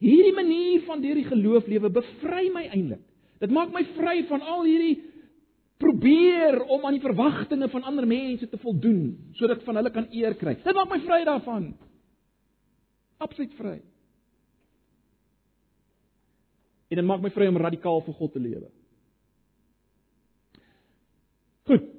Hierdie 0.01 0.33
manier 0.35 0.81
van 0.87 1.01
deur 1.03 1.17
die 1.19 1.27
geloof 1.27 1.67
lewe 1.69 1.91
bevry 1.93 2.47
my 2.53 2.65
eintlik. 2.67 3.03
Dit 3.43 3.53
maak 3.53 3.73
my 3.75 3.83
vry 3.95 4.21
van 4.29 4.41
al 4.41 4.63
hierdie 4.65 4.95
probeer 5.81 6.61
om 6.71 6.85
aan 6.87 6.95
die 6.95 7.03
verwagtinge 7.03 7.67
van 7.69 7.83
ander 7.83 8.07
mense 8.07 8.47
te 8.49 8.59
voldoen 8.61 9.33
sodat 9.35 9.63
van 9.67 9.79
hulle 9.79 9.91
kan 9.93 10.07
eer 10.11 10.37
kry. 10.39 10.55
Dit 10.63 10.77
maak 10.77 10.89
my 10.91 11.01
vry 11.03 11.19
daarvan. 11.27 11.67
Absoluut 13.21 13.53
vry. 13.59 13.75
En 16.89 17.01
dit 17.01 17.07
maak 17.07 17.23
my 17.23 17.31
vry 17.33 17.49
om 17.51 17.59
radikaal 17.59 18.01
vir 18.05 18.17
God 18.19 18.33
te 18.33 18.41
lewe. 18.41 18.69
Goed. 21.69 21.91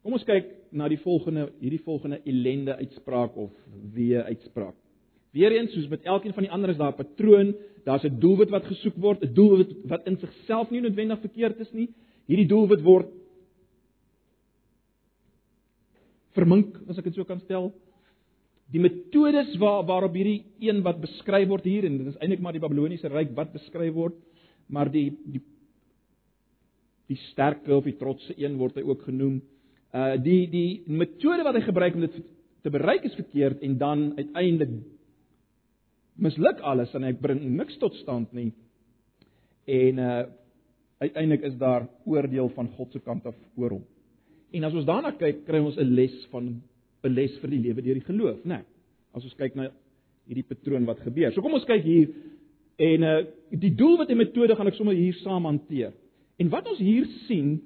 Kom 0.00 0.16
ons 0.16 0.24
kyk 0.24 0.59
na 0.72 0.88
die 0.88 0.98
volgende 1.02 1.48
hierdie 1.60 1.82
volgende 1.84 2.20
ellende 2.24 2.76
uitspraak 2.76 3.36
of 3.36 3.50
wee 3.94 4.18
uitspraak. 4.18 4.74
Weereens 5.34 5.72
soos 5.74 5.88
met 5.88 6.02
elkeen 6.02 6.34
van 6.34 6.46
die 6.46 6.52
ander 6.52 6.70
is 6.70 6.76
daar 6.76 6.92
'n 6.92 7.02
patroon, 7.04 7.54
daar's 7.84 8.04
'n 8.04 8.18
doelwit 8.18 8.50
wat 8.50 8.64
gesoek 8.64 8.96
word, 8.96 9.22
'n 9.22 9.34
doelwit 9.34 9.74
wat 9.84 10.06
in 10.06 10.18
sigself 10.18 10.70
nie 10.70 10.80
noodwendig 10.80 11.20
verkeerd 11.20 11.60
is 11.60 11.72
nie. 11.72 11.88
Hierdie 12.26 12.46
doelwit 12.46 12.82
word 12.82 13.08
vermink, 16.32 16.76
as 16.88 16.98
ek 16.98 17.04
dit 17.04 17.14
so 17.14 17.24
kan 17.24 17.40
stel. 17.40 17.72
Die 18.70 18.80
metodes 18.80 19.56
waar 19.58 19.84
waarop 19.84 20.14
hierdie 20.14 20.44
een 20.60 20.82
wat 20.82 21.00
beskryf 21.00 21.48
word 21.48 21.64
hier 21.64 21.84
en 21.84 21.98
dit 21.98 22.06
is 22.06 22.18
eintlik 22.20 22.40
maar 22.40 22.52
die 22.52 22.62
Babiloniese 22.62 23.08
ryk 23.08 23.34
wat 23.34 23.52
beskryf 23.52 23.94
word, 23.94 24.14
maar 24.68 24.90
die 24.90 25.10
die 25.24 25.42
die 27.10 27.18
sterke 27.32 27.74
of 27.74 27.84
die 27.84 27.96
trotse 27.98 28.34
een 28.38 28.56
word 28.56 28.76
hy 28.78 28.82
ook 28.86 29.02
genoem 29.02 29.40
uh 29.94 30.14
die 30.22 30.46
die 30.50 30.82
metode 30.86 31.44
wat 31.46 31.56
hy 31.58 31.64
gebruik 31.66 31.94
om 31.94 32.06
dit 32.06 32.18
te 32.62 32.70
bereik 32.70 33.04
is 33.08 33.16
verkeerd 33.18 33.62
en 33.66 33.78
dan 33.78 34.02
uiteindelik 34.16 34.74
misluk 36.20 36.60
alles 36.60 36.92
en 36.94 37.06
hy 37.08 37.12
bring 37.16 37.40
niks 37.56 37.78
tot 37.80 37.96
stand 38.02 38.32
nie. 38.36 38.50
En 39.66 39.98
uh 39.98 40.20
uiteindelik 41.00 41.46
is 41.48 41.56
daar 41.56 41.86
oordeel 42.04 42.50
van 42.52 42.68
God 42.76 42.92
se 42.92 43.00
kant 43.00 43.24
af 43.26 43.36
oor 43.56 43.70
hom. 43.78 43.84
En 44.52 44.64
as 44.68 44.74
ons 44.76 44.84
daarna 44.84 45.14
kyk, 45.16 45.46
kry 45.46 45.58
ons 45.64 45.78
'n 45.78 45.94
les 45.94 46.26
van 46.30 46.60
'n 47.04 47.14
les 47.14 47.38
vir 47.40 47.50
die 47.50 47.60
lewe 47.60 47.82
deur 47.82 47.94
die 47.94 48.04
geloof, 48.04 48.44
né? 48.44 48.60
Nee, 48.60 48.64
as 49.14 49.24
ons 49.24 49.34
kyk 49.34 49.54
na 49.54 49.70
hierdie 50.28 50.44
patroon 50.44 50.84
wat 50.84 51.00
gebeur. 51.00 51.32
So 51.32 51.40
kom 51.40 51.54
ons 51.54 51.64
kyk 51.64 51.82
hier 51.82 52.08
en 52.76 53.02
uh 53.02 53.24
die 53.50 53.74
doel 53.74 53.96
wat 53.98 54.08
die 54.08 54.16
metode 54.16 54.56
gaan 54.56 54.66
ek 54.66 54.74
sommer 54.74 54.94
hier 54.94 55.14
saam 55.14 55.44
hanteer. 55.44 55.92
En 56.38 56.48
wat 56.48 56.68
ons 56.68 56.78
hier 56.78 57.06
sien 57.26 57.60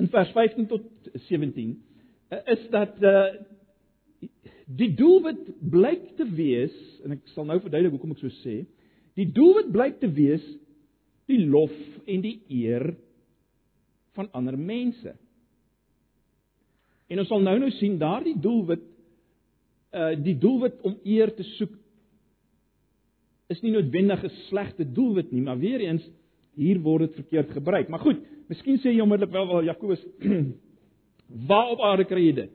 in 0.00 0.08
vers 0.08 0.30
15 0.34 0.66
tot 0.70 0.84
17 1.28 1.82
eh, 2.28 2.38
is 2.56 2.68
dat 2.70 3.02
uh 3.02 3.24
die 4.72 4.94
doelwit 4.96 5.50
blyk 5.68 6.14
te 6.16 6.24
wees 6.32 6.72
en 7.04 7.12
ek 7.12 7.26
sal 7.34 7.44
nou 7.44 7.58
verduidelik 7.60 7.92
hoekom 7.92 8.14
ek 8.14 8.22
so 8.22 8.32
sê 8.40 8.62
die 9.18 9.26
doelwit 9.34 9.68
blyk 9.74 9.98
te 10.00 10.08
wees 10.08 10.44
die 11.28 11.42
lof 11.44 11.74
en 12.06 12.22
die 12.24 12.38
eer 12.48 12.94
van 14.16 14.28
ander 14.36 14.56
mense. 14.58 15.14
En 17.08 17.20
ons 17.20 17.28
sal 17.28 17.44
nou 17.44 17.54
nou 17.60 17.70
sien 17.78 17.98
daardie 18.00 18.36
doelwit 18.40 18.88
uh 19.92 20.14
die 20.24 20.38
doelwit 20.40 20.78
om 20.88 20.96
eer 21.04 21.34
te 21.36 21.44
soek 21.58 21.74
is 23.52 23.60
nie 23.60 23.74
noodwendig 23.74 24.24
'n 24.24 24.36
slegte 24.48 24.84
doelwit 24.84 25.32
nie 25.32 25.42
maar 25.44 25.58
weer 25.58 25.80
eens 25.80 26.04
hier 26.56 26.80
word 26.80 27.06
dit 27.06 27.14
verkeerd 27.20 27.50
gebruik. 27.50 27.88
Maar 27.88 28.00
goed 28.00 28.20
Miskien 28.52 28.80
sê 28.82 28.92
jy 28.92 29.00
onmiddellik 29.00 29.32
wel 29.32 29.48
wel 29.48 29.68
Jakobus 29.70 30.02
waar 31.48 31.72
op 31.72 31.80
aarde 31.88 32.04
kry 32.10 32.26
jy 32.26 32.36
dit? 32.44 32.54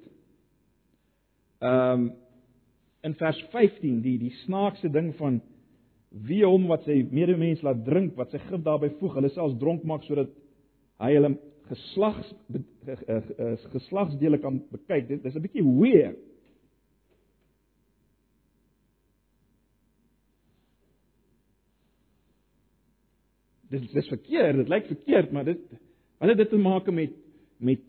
Ehm 1.66 2.08
um, 2.08 2.08
in 3.06 3.14
vers 3.16 3.38
15 3.54 4.02
die 4.04 4.18
die 4.20 4.34
snaakse 4.44 4.90
ding 4.92 5.14
van 5.16 5.38
wie 6.28 6.42
hom 6.44 6.66
wat 6.68 6.84
sy 6.84 6.98
medemens 7.14 7.62
laat 7.64 7.84
drink 7.86 8.18
wat 8.20 8.34
sy 8.34 8.42
gif 8.42 8.64
daarbey 8.66 8.90
voeg, 9.00 9.14
hulle 9.16 9.30
selfs 9.32 9.56
dronk 9.62 9.86
maak 9.88 10.04
sodat 10.04 10.34
hy 11.00 11.14
hulle 11.14 11.32
geslags 11.70 12.34
geslagsdele 13.72 14.42
kan 14.44 14.60
bekyk. 14.74 15.08
Dit 15.08 15.26
is 15.26 15.36
'n 15.36 15.46
bietjie 15.46 15.64
weird. 15.64 16.20
Dit 23.70 23.96
is 23.96 24.08
verkeerd, 24.08 24.56
dit 24.56 24.70
lyk 24.70 24.86
verkeerd, 24.88 25.32
maar 25.32 25.46
dit 25.46 25.60
Het 26.18 26.38
dit 26.38 26.50
te 26.50 26.58
maak 26.58 26.90
met 26.92 27.14
met 27.58 27.82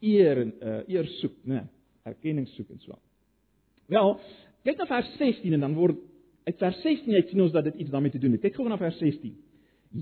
eer 0.00 0.40
en 0.40 0.52
uh, 0.62 0.80
eer 0.88 1.06
soek, 1.18 1.34
né? 1.42 1.54
Nee, 1.54 1.62
erkenning 2.02 2.48
soek 2.48 2.68
en 2.70 2.80
so. 2.84 2.98
Wel, 3.90 4.18
kyk 4.62 4.78
na 4.78 4.86
vers 4.86 5.08
16 5.18 5.56
en 5.56 5.64
dan 5.64 5.74
word 5.74 5.98
uit 6.44 6.60
vers 6.60 6.80
16 6.84 7.14
uit 7.14 7.32
sien 7.32 7.42
ons 7.42 7.52
dat 7.52 7.64
dit 7.64 7.80
iets 7.82 7.90
daarmee 7.90 8.12
te 8.12 8.20
doen 8.20 8.36
het. 8.36 8.44
Kyk 8.44 8.58
gou 8.58 8.68
na 8.68 8.78
vers 8.78 8.98
16. 9.00 9.34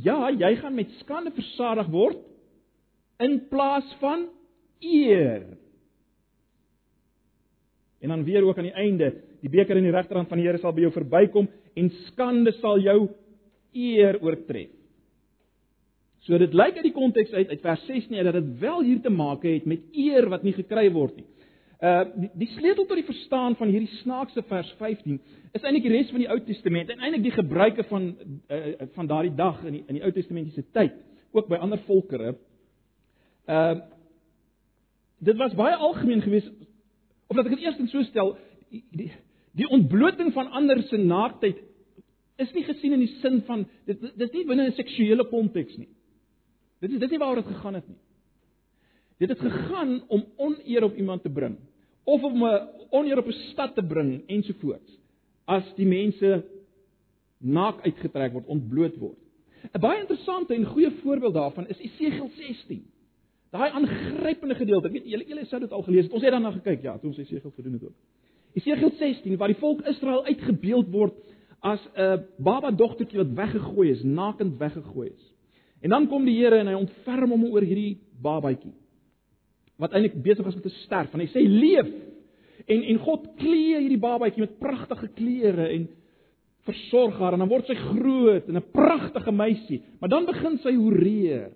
Ja, 0.02 0.30
jy 0.30 0.54
gaan 0.60 0.74
met 0.74 0.92
skande 1.00 1.32
versadig 1.36 1.88
word 1.92 2.20
in 3.22 3.38
plaas 3.50 3.88
van 4.00 4.26
eer. 4.82 5.46
En 8.02 8.08
dan 8.08 8.24
weer 8.26 8.42
ook 8.42 8.58
aan 8.58 8.70
die 8.70 8.78
einde, 8.78 9.12
die 9.40 9.50
beker 9.50 9.78
in 9.78 9.86
die 9.86 9.94
regterhand 9.94 10.28
van 10.28 10.40
die 10.40 10.46
Here 10.48 10.58
sal 10.58 10.74
by 10.74 10.82
jou 10.82 10.92
verbykom 10.94 11.48
en 11.78 11.90
skande 12.08 12.54
sal 12.58 12.80
jou 12.82 12.98
eer 13.72 14.18
oortref. 14.22 14.72
So 16.26 16.38
dit 16.38 16.52
lyk 16.54 16.76
uit 16.78 16.86
die 16.86 16.94
konteks 16.94 17.32
uit 17.34 17.48
uit 17.50 17.62
vers 17.64 17.84
16 17.88 18.24
dat 18.24 18.36
dit 18.36 18.50
wel 18.62 18.82
hier 18.86 19.00
te 19.02 19.10
maak 19.10 19.42
het 19.42 19.64
met 19.66 19.82
eer 19.92 20.28
wat 20.30 20.44
nie 20.46 20.54
gekry 20.54 20.86
word 20.94 21.16
nie. 21.18 21.26
Uh 21.82 22.04
die, 22.14 22.28
die 22.44 22.50
sleutel 22.54 22.86
tot 22.86 22.98
die 23.00 23.08
verstaan 23.08 23.56
van 23.58 23.72
hierdie 23.74 23.90
snaakse 24.02 24.44
vers 24.46 24.68
15 24.78 25.16
is 25.52 25.64
eintlik 25.64 25.88
die 25.88 25.90
res 25.90 26.12
van 26.14 26.22
die 26.22 26.28
Ou 26.30 26.36
Testament 26.46 26.92
en 26.94 27.00
eintlik 27.02 27.24
die 27.24 27.34
gebruike 27.34 27.82
van 27.88 28.12
uh 28.54 28.86
van 28.94 29.10
daardie 29.10 29.34
dag 29.34 29.58
in 29.66 29.80
die 29.80 29.82
in 29.88 29.98
die 29.98 30.04
Ou 30.06 30.12
Testamentiese 30.14 30.62
tyd, 30.70 30.94
ook 31.34 31.48
by 31.50 31.58
ander 31.58 31.82
volkere. 31.88 32.36
Uh 33.50 33.80
dit 35.22 35.36
was 35.38 35.58
baie 35.58 35.74
algemeen 35.74 36.22
geweest 36.22 36.54
of 37.26 37.36
dat 37.36 37.50
ek 37.50 37.56
dit 37.56 37.66
eers 37.66 37.82
so 37.90 38.02
stel, 38.06 38.36
die 38.70 39.10
die 39.58 39.66
ontbloting 39.74 40.30
van 40.32 40.52
ander 40.54 40.84
se 40.86 40.96
naaktheid 40.96 41.58
is 42.38 42.54
nie 42.54 42.62
gesien 42.64 42.94
in 42.94 43.02
die 43.02 43.10
sin 43.18 43.42
van 43.50 43.66
dit 43.90 44.06
dis 44.22 44.32
nie 44.32 44.46
binne 44.46 44.68
'n 44.70 44.78
seksuele 44.78 45.26
konteks 45.26 45.76
nie. 45.82 45.90
Dit 46.82 46.90
is 46.90 46.98
dit 46.98 47.10
nie 47.14 47.18
waaroor 47.18 47.42
dit 47.44 47.52
gegaan 47.54 47.74
het 47.78 47.88
nie. 47.88 48.00
Dit 49.22 49.30
het 49.30 49.38
gegaan 49.38 50.00
om 50.08 50.24
oneer 50.36 50.82
op 50.82 50.96
iemand 50.98 51.22
te 51.22 51.30
bring 51.30 51.56
of 52.04 52.22
om 52.22 52.44
'n 52.44 52.68
oneer 52.90 53.18
op 53.18 53.26
'n 53.26 53.38
stad 53.52 53.74
te 53.74 53.82
bring 53.82 54.22
ensovoorts. 54.26 54.98
As 55.44 55.74
die 55.74 55.86
mense 55.86 56.44
naak 57.38 57.82
uitgetrek 57.82 58.32
word, 58.32 58.46
ontbloot 58.46 58.96
word. 58.96 59.18
'n 59.72 59.80
Baie 59.80 60.00
interessante 60.00 60.54
en 60.54 60.64
goeie 60.64 60.90
voorbeeld 60.90 61.34
daarvan 61.34 61.68
is 61.68 61.78
Esegiel 61.78 62.30
16. 62.34 62.84
Daai 63.50 63.70
aangrypende 63.70 64.54
gedeelte. 64.54 64.86
Ek 64.86 64.92
weet 64.92 65.06
julle 65.06 65.24
julle 65.24 65.44
sou 65.44 65.60
dit 65.60 65.72
al 65.72 65.82
gelees 65.82 66.04
het. 66.04 66.12
Ons 66.12 66.22
het 66.22 66.30
daarna 66.30 66.50
gekyk, 66.50 66.82
ja, 66.82 66.98
toe 66.98 67.08
ons 67.08 67.18
Esegiel 67.18 67.50
gedoen 67.50 67.72
het 67.72 67.84
ook. 67.84 67.96
Esegiel 68.52 68.90
16 68.98 69.36
waar 69.36 69.48
die 69.48 69.56
volk 69.56 69.80
Israel 69.86 70.24
uitgebeeld 70.24 70.90
word 70.90 71.14
as 71.60 71.80
'n 71.94 72.24
baba 72.38 72.70
dogtertjie 72.70 73.18
wat 73.18 73.32
weggegooi 73.34 73.90
is, 73.90 74.02
nakend 74.02 74.58
weggegooi 74.58 75.08
is. 75.08 75.31
En 75.82 75.90
dan 75.90 76.06
kom 76.08 76.24
die 76.24 76.36
Here 76.38 76.60
en 76.62 76.70
hy 76.70 76.76
ontferm 76.78 77.34
hom 77.34 77.48
oor 77.50 77.64
hierdie 77.66 77.98
babatjie 78.22 78.74
wat 79.82 79.96
eintlik 79.96 80.14
besig 80.22 80.44
was 80.46 80.54
om 80.54 80.62
te 80.62 80.70
sterf. 80.84 81.10
En 81.10 81.22
hy 81.24 81.26
sê 81.32 81.42
leef. 81.42 81.88
En 82.70 82.84
en 82.92 83.00
God 83.02 83.24
klee 83.40 83.80
hierdie 83.80 83.98
babatjie 83.98 84.44
met 84.44 84.60
pragtige 84.62 85.08
klere 85.16 85.66
en 85.74 85.88
versorg 86.68 87.16
haar 87.18 87.34
en 87.34 87.42
dan 87.42 87.50
word 87.50 87.66
sy 87.66 87.74
groot 87.74 88.46
en 88.46 88.56
'n 88.60 88.70
pragtige 88.70 89.32
meisie. 89.32 89.80
Maar 89.98 90.08
dan 90.08 90.26
begin 90.26 90.58
sy 90.62 90.74
hoereer 90.76 91.50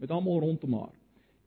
met 0.00 0.10
almal 0.10 0.40
rondom 0.40 0.74
haar. 0.74 0.96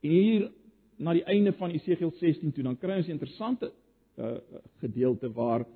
En 0.00 0.10
hier 0.10 0.50
na 0.96 1.12
die 1.12 1.24
einde 1.24 1.52
van 1.52 1.70
Esegiel 1.70 2.12
16 2.20 2.52
toe 2.52 2.64
dan 2.64 2.78
kry 2.78 2.96
ons 2.96 3.06
'n 3.06 3.18
interessante 3.18 3.72
uh, 4.16 4.36
gedeelte 4.80 5.32
waar 5.32 5.66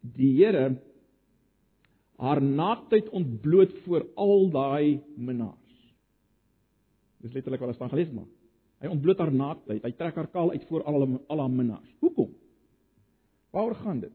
die 0.00 0.44
Here 0.44 0.76
haar 2.16 2.40
naaktheid 2.42 3.08
ontbloot 3.08 3.72
voor 3.84 4.06
al 4.14 4.50
daai 4.50 5.00
minnaars. 5.16 5.76
Dis 7.20 7.32
letterlik 7.32 7.60
wat 7.60 7.74
ons 7.74 7.80
van 7.80 7.92
gelees 7.92 8.08
het. 8.12 8.34
Hy 8.84 8.92
ontbloot 8.92 9.20
haar 9.20 9.32
naaktheid. 9.32 9.82
Hy 9.84 9.92
trek 9.96 10.16
haar 10.20 10.30
kaal 10.32 10.52
uit 10.52 10.64
voor 10.68 10.84
al 10.84 11.04
al 11.26 11.40
haar 11.40 11.50
minnaars. 11.50 11.90
Hoekom? 12.04 12.32
Waaroor 13.50 13.74
gaan 13.80 14.00
dit? 14.00 14.14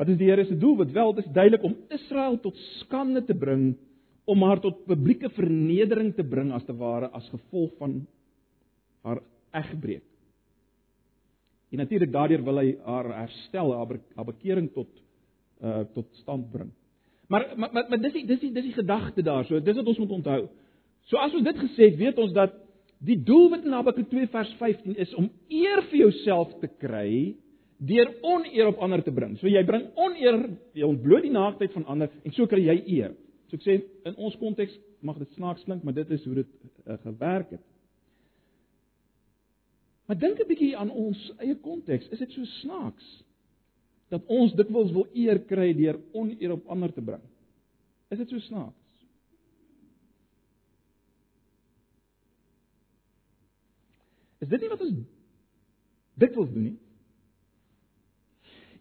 Wat 0.00 0.08
is 0.08 0.16
die 0.16 0.30
Here 0.30 0.44
se 0.48 0.56
doel? 0.56 0.78
Wat 0.80 0.90
wel, 0.96 1.14
dit 1.14 1.26
is 1.26 1.32
duidelik 1.32 1.64
om 1.66 1.76
Israel 1.92 2.38
tot 2.40 2.56
skande 2.80 3.24
te 3.24 3.34
bring, 3.36 3.74
om 4.24 4.42
haar 4.42 4.60
tot 4.60 4.84
publieke 4.88 5.28
vernedering 5.36 6.14
te 6.16 6.24
bring 6.24 6.54
as 6.56 6.64
te 6.64 6.76
ware 6.76 7.10
as 7.12 7.28
gevolg 7.28 7.74
van 7.78 8.00
haar 9.04 9.20
egbreek. 9.60 10.06
En 11.70 11.78
natuurlik 11.78 12.12
daardeur 12.12 12.42
wil 12.44 12.58
hy 12.62 12.70
haar 12.84 13.10
herstel, 13.20 13.74
haar 13.76 14.26
bekering 14.26 14.70
tot 14.74 14.88
uh 15.62 15.84
tot 15.94 16.08
stand 16.22 16.50
bring. 16.52 16.70
Maar 17.28 17.52
maar 17.56 17.72
maar, 17.72 17.86
maar 17.88 18.00
dis 18.00 18.12
die, 18.12 18.26
dis 18.26 18.40
die, 18.40 18.52
dis 18.52 18.64
die 18.64 18.78
gedagte 18.78 19.22
daar. 19.22 19.44
So 19.44 19.60
dis 19.60 19.76
wat 19.76 19.86
ons 19.86 19.98
moet 19.98 20.16
onthou. 20.18 20.40
So 21.10 21.16
as 21.16 21.34
ons 21.34 21.46
dit 21.46 21.62
gesê 21.64 21.90
het, 21.90 21.96
weet 21.98 22.18
ons 22.18 22.32
dat 22.32 22.56
die 23.00 23.16
doelwit 23.24 23.64
in 23.64 23.72
Habakuk 23.72 24.10
2 24.10 24.28
vers 24.32 24.50
15 24.58 24.98
is 25.00 25.14
om 25.14 25.30
eer 25.48 25.82
vir 25.88 26.02
jouself 26.02 26.52
te 26.60 26.68
kry 26.68 27.36
deur 27.80 28.10
oneer 28.20 28.68
op 28.68 28.82
ander 28.84 29.00
te 29.02 29.12
bring. 29.12 29.38
So 29.40 29.48
jy 29.48 29.62
bring 29.64 29.86
oneer, 29.96 30.42
jy 30.76 30.84
ontbloot 30.84 31.24
die 31.24 31.32
naaktheid 31.32 31.72
van 31.72 31.86
ander 31.88 32.12
en 32.24 32.34
so 32.36 32.48
kry 32.50 32.60
jy 32.66 32.76
eer. 32.98 33.14
So 33.48 33.56
ek 33.56 33.64
sê 33.64 33.78
in 34.10 34.18
ons 34.20 34.36
konteks 34.40 34.76
mag 35.06 35.16
dit 35.22 35.38
snaaks 35.38 35.64
klink, 35.64 35.84
maar 35.84 35.96
dit 35.96 36.10
is 36.12 36.26
hoe 36.28 36.42
dit 36.42 36.50
uh, 36.84 36.98
gewerk 37.06 37.54
het. 37.56 37.64
Maar 40.10 40.18
dink 40.18 40.40
'n 40.42 40.48
bietjie 40.48 40.76
aan 40.76 40.90
ons 40.90 41.18
eie 41.38 41.54
konteks. 41.54 42.08
Is 42.10 42.18
dit 42.18 42.32
so 42.32 42.44
snaaks 42.60 43.06
dat 44.10 44.26
ons 44.26 44.54
dikwels 44.58 44.92
wil 44.94 45.06
eer 45.14 45.38
kry 45.46 45.70
deur 45.78 46.00
oneer 46.12 46.56
op 46.56 46.70
ander 46.72 46.92
te 46.92 47.02
bring? 47.04 47.22
Is 48.10 48.18
dit 48.18 48.32
so 48.32 48.42
snaaks? 48.42 48.76
Is 54.40 54.48
dit 54.48 54.62
nie 54.62 54.70
wat 54.72 54.82
ons 54.82 54.96
dikwels 56.20 56.50
doen 56.54 56.70
nie? 56.70 56.78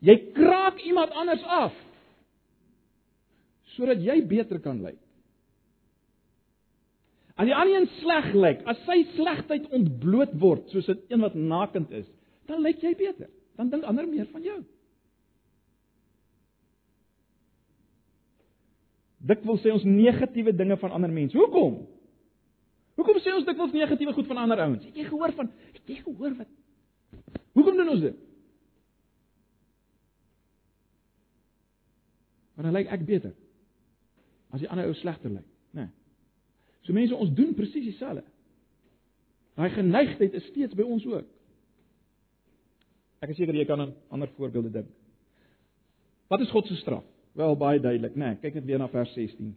Jy 0.07 0.15
kraak 0.33 0.79
iemand 0.88 1.13
anders 1.19 1.43
af 1.43 1.75
sodat 3.75 4.01
jy 4.03 4.17
beter 4.27 4.59
kan 4.63 4.79
lyk. 4.83 4.98
As 7.39 7.48
die 7.48 7.55
ander 7.55 7.77
een 7.77 7.88
sleg 8.01 8.33
lyk, 8.36 8.63
as 8.67 8.79
sy 8.83 8.98
slegheid 9.13 9.69
ontbloot 9.75 10.33
word 10.41 10.65
soos 10.74 10.89
'n 10.89 11.00
een 11.07 11.21
wat 11.24 11.36
nakend 11.36 11.91
is, 11.91 12.07
dan 12.48 12.62
lyk 12.62 12.81
jy 12.83 12.95
beter. 12.95 13.29
Dan 13.55 13.69
dink 13.69 13.83
ander 13.83 14.07
meer 14.07 14.27
van 14.33 14.41
jou. 14.43 14.63
Dikwels 19.29 19.62
sê 19.62 19.74
ons 19.74 19.86
negatiewe 19.86 20.53
dinge 20.57 20.77
van 20.81 20.95
ander 20.98 21.12
mense. 21.13 21.38
Hoekom? 21.38 21.83
Hoekom 23.00 23.19
sê 23.24 23.33
ons 23.36 23.45
dikwels 23.48 23.75
negatiewe 23.75 24.15
goed 24.17 24.27
van 24.27 24.41
ander 24.41 24.63
ouens? 24.65 24.88
Het 24.89 25.03
jy 25.03 25.05
gehoor 25.12 25.36
van 25.38 25.51
het 25.75 25.86
jy 25.86 26.00
gehoor 26.01 26.33
wat 26.39 26.57
Hoekom 27.57 27.77
doen 27.77 27.93
ons 27.95 28.03
dit? 28.03 28.17
Want 32.57 32.67
dan 32.67 32.75
lyk 32.75 32.91
ek 32.93 33.05
beter 33.07 33.33
as 34.53 34.62
die 34.63 34.69
ander 34.69 34.89
ou 34.89 34.95
slegter 34.98 35.31
lyk, 35.31 35.45
né? 35.77 35.86
Nee. 35.86 35.91
So 36.86 36.95
mense, 36.95 37.15
ons 37.15 37.31
doen 37.38 37.53
presies 37.57 37.86
dieselfde. 37.86 38.24
Daai 39.59 39.69
geneigtheid 39.75 40.36
is 40.39 40.48
steeds 40.50 40.77
by 40.77 40.86
ons 40.88 41.05
ook. 41.05 41.27
Ek 43.21 43.33
is 43.33 43.39
seker 43.39 43.57
jy 43.57 43.65
kan 43.69 43.83
aan 43.83 43.93
ander 44.15 44.31
voorbeelde 44.38 44.71
dink. 44.74 44.91
Wat 46.31 46.41
is 46.41 46.51
God 46.53 46.69
se 46.69 46.77
straf? 46.79 47.05
Wel 47.39 47.55
baie 47.55 47.79
duidelik, 47.79 48.17
né? 48.19 48.34
Nee, 48.34 48.39
kyk 48.41 48.58
net 48.60 48.67
weer 48.67 48.81
na 48.81 48.89
vers 48.91 49.12
16. 49.15 49.53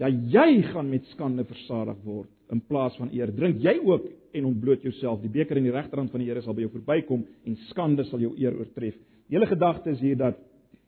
Ja, 0.00 0.08
jy 0.08 0.62
gaan 0.70 0.88
met 0.88 1.04
skande 1.12 1.44
versadig 1.44 1.98
word 2.06 2.30
in 2.54 2.62
plaas 2.64 2.96
van 2.96 3.10
eer. 3.12 3.28
Drink 3.34 3.58
jy 3.60 3.74
ook 3.82 4.06
en 4.38 4.46
ontbloot 4.48 4.86
jouself. 4.86 5.20
Die 5.20 5.32
beker 5.32 5.58
in 5.60 5.66
die 5.68 5.74
regterhand 5.74 6.14
van 6.14 6.22
die 6.22 6.28
Here 6.30 6.40
sal 6.44 6.56
by 6.56 6.64
jou 6.64 6.70
verbykom 6.78 7.26
en 7.44 7.58
skande 7.68 8.06
sal 8.08 8.22
jou 8.22 8.30
eer 8.40 8.56
oortref. 8.56 8.96
Die 9.28 9.36
hele 9.36 9.50
gedagte 9.50 9.92
is 9.92 10.00
hier 10.00 10.16
dat 10.16 10.38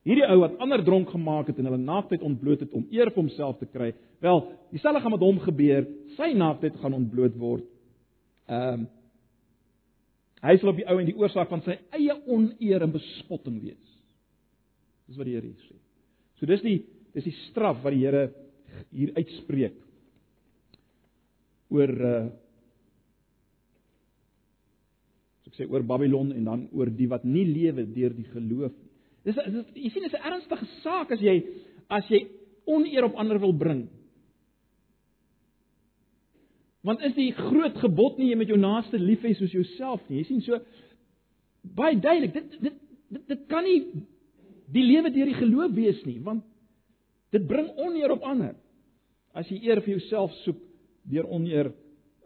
Hierdie 0.09 0.25
ou 0.33 0.39
wat 0.41 0.55
ander 0.65 0.81
dronk 0.81 1.11
gemaak 1.13 1.51
het 1.51 1.59
en 1.61 1.67
hulle 1.69 1.83
naaktheid 1.83 2.23
ontbloot 2.25 2.63
het 2.65 2.73
om 2.73 2.87
eer 2.89 3.11
vir 3.11 3.21
homself 3.21 3.59
te 3.61 3.67
kry, 3.69 3.91
wel, 4.25 4.39
dieselfde 4.73 5.03
gaan 5.05 5.13
met 5.13 5.25
hom 5.27 5.43
gebeur, 5.45 5.85
sy 6.17 6.31
naaktheid 6.33 6.79
gaan 6.81 6.97
ontbloot 6.97 7.37
word. 7.41 7.67
Ehm 8.49 8.87
um, 8.87 8.89
hy 10.41 10.55
sal 10.57 10.71
op 10.71 10.79
die 10.79 10.87
ou 10.89 10.95
en 10.97 11.05
die 11.05 11.19
oorsaak 11.21 11.51
van 11.53 11.61
sy 11.67 11.75
eie 11.93 12.15
oneer 12.33 12.87
en 12.87 12.95
bespotting 12.95 13.59
wees. 13.61 13.91
Dis 15.05 15.19
wat 15.21 15.29
die 15.29 15.35
Here 15.37 15.53
sê. 15.67 15.77
So 16.41 16.49
dis 16.49 16.65
die 16.65 16.79
dis 17.15 17.27
die 17.27 17.37
straf 17.51 17.83
wat 17.85 17.93
die 17.93 18.05
Here 18.05 18.31
hier 18.95 19.13
uitspreek 19.19 19.77
oor 21.71 21.91
uh 21.91 22.23
so 25.41 25.51
ek 25.51 25.59
sê 25.59 25.67
oor 25.69 25.85
Babylon 25.87 26.33
en 26.33 26.47
dan 26.47 26.67
oor 26.73 26.91
die 26.95 27.09
wat 27.11 27.27
nie 27.27 27.45
lewe 27.45 27.85
deur 27.93 28.15
die 28.15 28.29
geloof 28.33 28.73
nie. 28.73 28.91
Dis 29.27 29.37
dis 29.37 29.73
jy 29.85 29.91
sien 29.93 30.07
dis 30.07 30.17
'n 30.17 30.29
ernstige 30.33 30.67
saak 30.83 31.13
as 31.13 31.21
jy 31.21 31.37
as 31.91 32.09
jy 32.09 32.27
oneer 32.67 33.05
op 33.05 33.19
ander 33.19 33.39
wil 33.39 33.53
bring. 33.53 33.89
Want 36.83 37.03
is 37.05 37.15
die 37.15 37.33
groot 37.37 37.77
gebod 37.83 38.19
nie 38.19 38.31
jy 38.31 38.39
met 38.41 38.49
jou 38.49 38.57
naaste 38.57 38.99
lief 38.99 39.21
hê 39.27 39.35
soos 39.37 39.53
jouself 39.53 40.01
nie. 40.09 40.23
Jy 40.23 40.25
sien 40.25 40.41
so 40.41 40.61
baie 41.63 41.99
duidelik 42.01 42.33
dit 42.33 42.57
dit 42.63 42.79
dit, 43.11 43.27
dit 43.29 43.47
kan 43.51 43.65
nie 43.65 44.07
die 44.73 44.85
lewe 44.87 45.11
deur 45.11 45.31
die 45.31 45.39
geloof 45.39 45.75
wees 45.77 46.01
nie 46.07 46.19
want 46.25 46.45
dit 47.35 47.47
bring 47.47 47.69
oneer 47.79 48.11
op 48.11 48.25
ander. 48.27 48.57
As 49.35 49.49
jy 49.51 49.61
eer 49.69 49.81
vir 49.85 49.97
jouself 49.99 50.35
soek 50.45 50.59
deur 51.11 51.29
oneer 51.31 51.71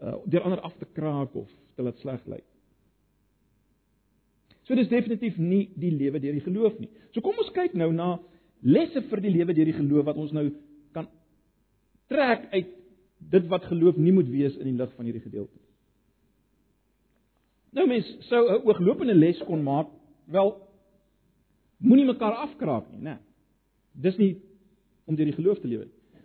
uh, 0.01 0.17
deur 0.25 0.47
ander 0.47 0.63
af 0.65 0.77
te 0.81 0.89
kraak 0.97 1.35
of 1.37 1.51
te 1.77 1.85
laat 1.85 1.99
sleg 2.01 2.23
lyk. 2.31 2.47
So 4.65 4.77
dis 4.79 4.89
definitief 4.89 5.37
nie 5.37 5.67
die 5.77 5.93
lewe 5.93 6.21
deur 6.23 6.37
die 6.37 6.45
geloof 6.45 6.79
nie. 6.81 6.89
So 7.13 7.21
kom 7.25 7.37
ons 7.41 7.53
kyk 7.57 7.77
nou 7.77 7.91
na 7.93 8.15
lesse 8.65 9.03
vir 9.11 9.21
die 9.25 9.35
lewe 9.35 9.57
deur 9.57 9.69
die 9.69 9.77
geloof 9.77 10.09
wat 10.09 10.21
ons 10.21 10.33
nou 10.33 10.47
kan 10.97 11.11
trek 12.09 12.49
uit 12.55 12.73
dit 13.35 13.47
wat 13.53 13.69
geloof 13.69 14.01
nie 14.01 14.13
moet 14.13 14.29
wees 14.33 14.57
in 14.61 14.71
die 14.71 14.79
lig 14.79 14.91
van 14.97 15.09
hierdie 15.09 15.25
gedeelte. 15.25 15.61
Nou 17.75 17.87
mens 17.91 18.09
sou 18.29 18.41
'n 18.49 18.63
ooglopende 18.65 19.15
les 19.15 19.39
kon 19.45 19.63
maak, 19.63 19.89
wel 20.27 20.57
moenie 21.79 22.07
mekaar 22.09 22.37
afkraak 22.47 22.91
nie, 22.93 23.03
né? 23.03 23.19
Dis 23.93 24.19
nie 24.19 24.35
om 25.07 25.17
deur 25.17 25.31
die 25.31 25.37
geloof 25.37 25.61
te 25.61 25.71
lewe 25.71 25.87
nie. 25.87 26.23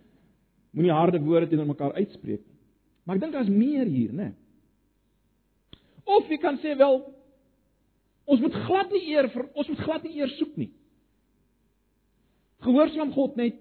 Moenie 0.76 0.94
harde 0.94 1.20
woorde 1.22 1.48
teenoor 1.50 1.70
mekaar 1.72 1.96
uitspreek 1.98 2.42
nie. 2.44 2.58
Maar 3.04 3.18
ek 3.18 3.24
dink 3.24 3.34
daar's 3.34 3.50
meer 3.52 3.88
hier, 3.90 4.12
né? 4.14 4.32
Of 6.10 6.28
jy 6.30 6.38
kan 6.42 6.58
sê 6.62 6.76
wel 6.78 7.02
Ons 8.30 8.42
moet 8.44 8.54
glad 8.66 8.92
nie 8.94 9.08
eer 9.10 9.26
vir 9.32 9.48
ons 9.58 9.70
moet 9.72 9.80
glad 9.82 10.04
nie 10.06 10.20
eer 10.20 10.30
soek 10.36 10.52
nie. 10.60 10.68
Gehoorsaam 12.62 13.10
God 13.16 13.38
net 13.40 13.56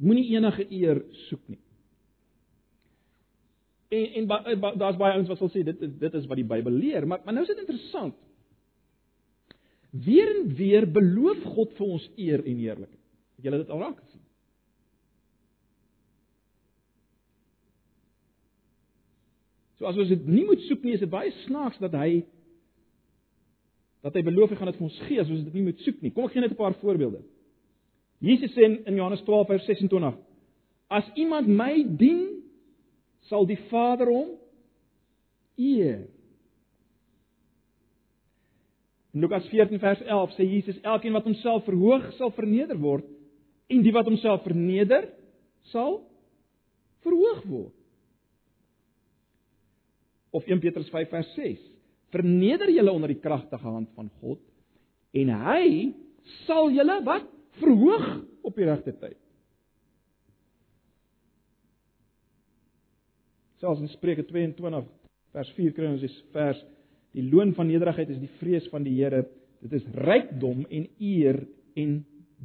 moenie 0.00 0.30
enige 0.32 0.64
eer 0.72 1.02
soek 1.26 1.42
nie. 1.50 1.60
En 3.90 4.06
en 4.22 4.32
eh, 4.38 4.78
daar's 4.78 4.98
baie 5.00 5.18
ouens 5.18 5.28
wat 5.28 5.42
sal 5.42 5.50
sê 5.52 5.64
dit 5.66 5.82
dit 5.82 6.16
is 6.16 6.28
wat 6.30 6.38
die 6.40 6.46
Bybel 6.46 6.72
leer, 6.72 7.06
maar 7.06 7.24
maar 7.24 7.36
nou 7.36 7.44
is 7.44 7.52
dit 7.52 7.60
interessant. 7.64 8.16
Weer 9.90 10.30
en 10.36 10.54
weer 10.54 10.86
beloof 10.92 11.42
God 11.54 11.72
vir 11.78 11.86
ons 11.86 12.10
eer 12.16 12.44
en 12.44 12.58
heerlikheid. 12.58 12.98
Het 13.36 13.48
julle 13.48 13.62
dit 13.62 13.70
al 13.70 13.82
raak 13.82 13.98
gesien? 13.98 14.22
So 19.80 19.88
as 19.88 19.96
ons 19.96 20.12
dit 20.12 20.26
nie 20.28 20.44
moet 20.44 20.60
soek 20.68 20.82
nie, 20.84 20.94
is 20.94 21.02
dit 21.02 21.10
baie 21.10 21.32
snaaks 21.46 21.80
dat 21.80 21.96
hy 21.96 22.20
dat 24.04 24.14
hy 24.16 24.22
beloof 24.24 24.52
hy 24.52 24.56
gaan 24.56 24.70
dit 24.70 24.78
vir 24.78 24.86
ons 24.86 24.98
gee 25.08 25.20
as 25.20 25.28
ons 25.28 25.44
dit 25.44 25.56
nie 25.56 25.66
moet 25.66 25.80
soek 25.84 25.98
nie. 26.00 26.12
Kom 26.12 26.24
ek 26.28 26.34
gee 26.36 26.40
net 26.44 26.52
'n 26.52 26.60
paar 26.60 26.76
voorbeelde. 26.80 27.20
Jesus 28.20 28.52
sê 28.52 28.64
in 28.86 28.96
Johannes 28.96 29.22
12 29.24 29.46
vers 29.46 29.64
26: 29.64 30.14
As 30.88 31.04
iemand 31.14 31.48
my 31.48 31.84
dien, 31.96 32.42
sal 33.28 33.46
die 33.46 33.58
Vader 33.70 34.08
hom 34.08 34.36
eer. 35.56 36.08
In 39.14 39.24
Lukas 39.24 39.48
14 39.50 39.80
vers 39.82 40.04
11 40.06 40.36
sê 40.36 40.46
Jesus: 40.46 40.78
Elkeen 40.86 41.16
wat 41.16 41.26
homself 41.26 41.64
verhoog, 41.66 42.12
sal 42.18 42.30
verneder 42.36 42.78
word, 42.78 43.08
en 43.70 43.82
die 43.82 43.94
wat 43.94 44.06
homself 44.06 44.44
verneder, 44.46 45.08
sal 45.72 46.00
verhoog 47.02 47.42
word. 47.50 47.74
Of 50.30 50.46
1 50.46 50.62
Petrus 50.62 50.90
5 50.94 51.10
vers 51.10 51.34
6: 51.34 51.70
verneder 52.10 52.70
julle 52.74 52.92
onder 52.92 53.10
die 53.12 53.20
kragtige 53.22 53.66
hand 53.66 53.90
van 53.94 54.10
God 54.20 54.40
en 55.16 55.32
hy 55.44 55.64
sal 56.46 56.70
julle 56.74 57.00
wat 57.06 57.26
verhoog 57.60 58.06
op 58.46 58.58
die 58.58 58.66
regte 58.66 58.94
tyd. 58.98 59.18
Selfs 63.60 63.82
in 63.82 63.90
Spreuke 63.92 64.24
22 64.28 64.86
vers 65.34 65.50
4 65.58 65.74
kry 65.76 65.90
ons 65.90 66.02
dis 66.02 66.16
vers 66.34 66.60
die 67.16 67.26
loon 67.30 67.54
van 67.56 67.66
nederigheid 67.66 68.10
is 68.12 68.20
die 68.22 68.30
vrees 68.38 68.68
van 68.70 68.84
die 68.86 68.94
Here. 68.98 69.24
Dit 69.60 69.72
is 69.80 69.88
rykdom 69.94 70.64
en 70.70 70.86
eer 70.98 71.42
en 71.78 71.98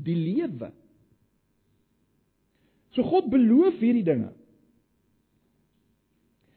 die 0.06 0.16
lewe. 0.18 0.72
So 2.96 3.04
God 3.04 3.30
beloof 3.32 3.78
hierdie 3.84 4.06
dinge. 4.08 4.32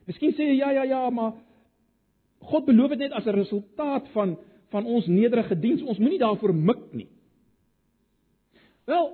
Miskien 0.09 0.33
sê 0.37 0.49
jy 0.49 0.59
ja 0.63 0.71
ja 0.73 0.87
ja, 0.89 1.03
maar 1.11 1.37
God 2.49 2.67
beloof 2.69 2.95
dit 2.95 3.05
net 3.05 3.13
as 3.13 3.27
'n 3.27 3.37
resultaat 3.37 4.09
van 4.15 4.39
van 4.71 4.85
ons 4.85 5.07
nederige 5.07 5.57
diens. 5.59 5.83
Ons 5.83 5.99
moenie 5.99 6.19
daarvoor 6.19 6.55
mik 6.55 6.93
nie. 6.93 7.09
Wel, 8.85 9.13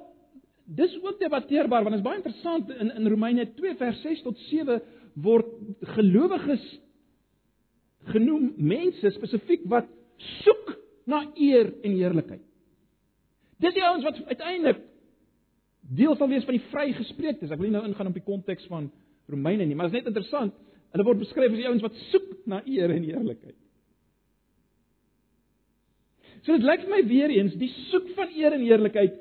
dis 0.65 0.97
ook 1.03 1.19
debatteerbaar 1.19 1.83
want 1.83 1.95
dit 1.97 2.05
is 2.05 2.09
baie 2.09 2.17
interessant 2.17 2.71
in 2.71 2.91
in 2.91 3.09
Romeine 3.09 3.47
2 3.55 3.77
vers 3.77 4.01
6 4.03 4.23
tot 4.23 4.39
7 4.39 4.81
word 5.15 5.47
gelowiges 5.81 6.65
genoem 8.13 8.53
mense 8.57 9.11
spesifiek 9.17 9.65
wat 9.73 9.89
soek 10.43 10.75
na 11.09 11.23
eer 11.35 11.73
en 11.85 11.97
heerlikheid. 11.97 12.43
Dis 13.63 13.77
die 13.77 13.85
ouens 13.85 14.05
wat 14.05 14.21
uiteindelik 14.29 14.83
deel 15.95 16.17
sal 16.17 16.31
wees 16.31 16.47
van 16.49 16.57
die 16.57 16.69
vrygespreektes. 16.71 17.51
Ek 17.53 17.61
wil 17.61 17.69
nie 17.69 17.77
nou 17.77 17.85
ingaan 17.89 18.11
op 18.11 18.17
die 18.17 18.25
konteks 18.25 18.67
van 18.71 18.89
Romeine 19.31 19.67
nie, 19.67 19.77
maar 19.77 19.91
dit 19.91 19.99
is 19.99 20.03
net 20.03 20.13
interessant. 20.13 20.57
Hulle 20.95 21.07
word 21.07 21.23
beskryf 21.23 21.53
as 21.53 21.61
die 21.61 21.69
ouens 21.69 21.85
wat 21.85 22.01
soek 22.11 22.31
na 22.51 22.61
eer 22.69 22.93
en 22.95 23.05
heerlikheid. 23.05 23.59
So 26.45 26.53
dit 26.53 26.67
lyk 26.67 26.85
vir 26.85 26.93
my 26.93 27.03
weer 27.09 27.33
eens, 27.33 27.57
die 27.57 27.73
soek 27.89 28.11
van 28.19 28.33
eer 28.37 28.57
en 28.57 28.65
heerlikheid 28.67 29.17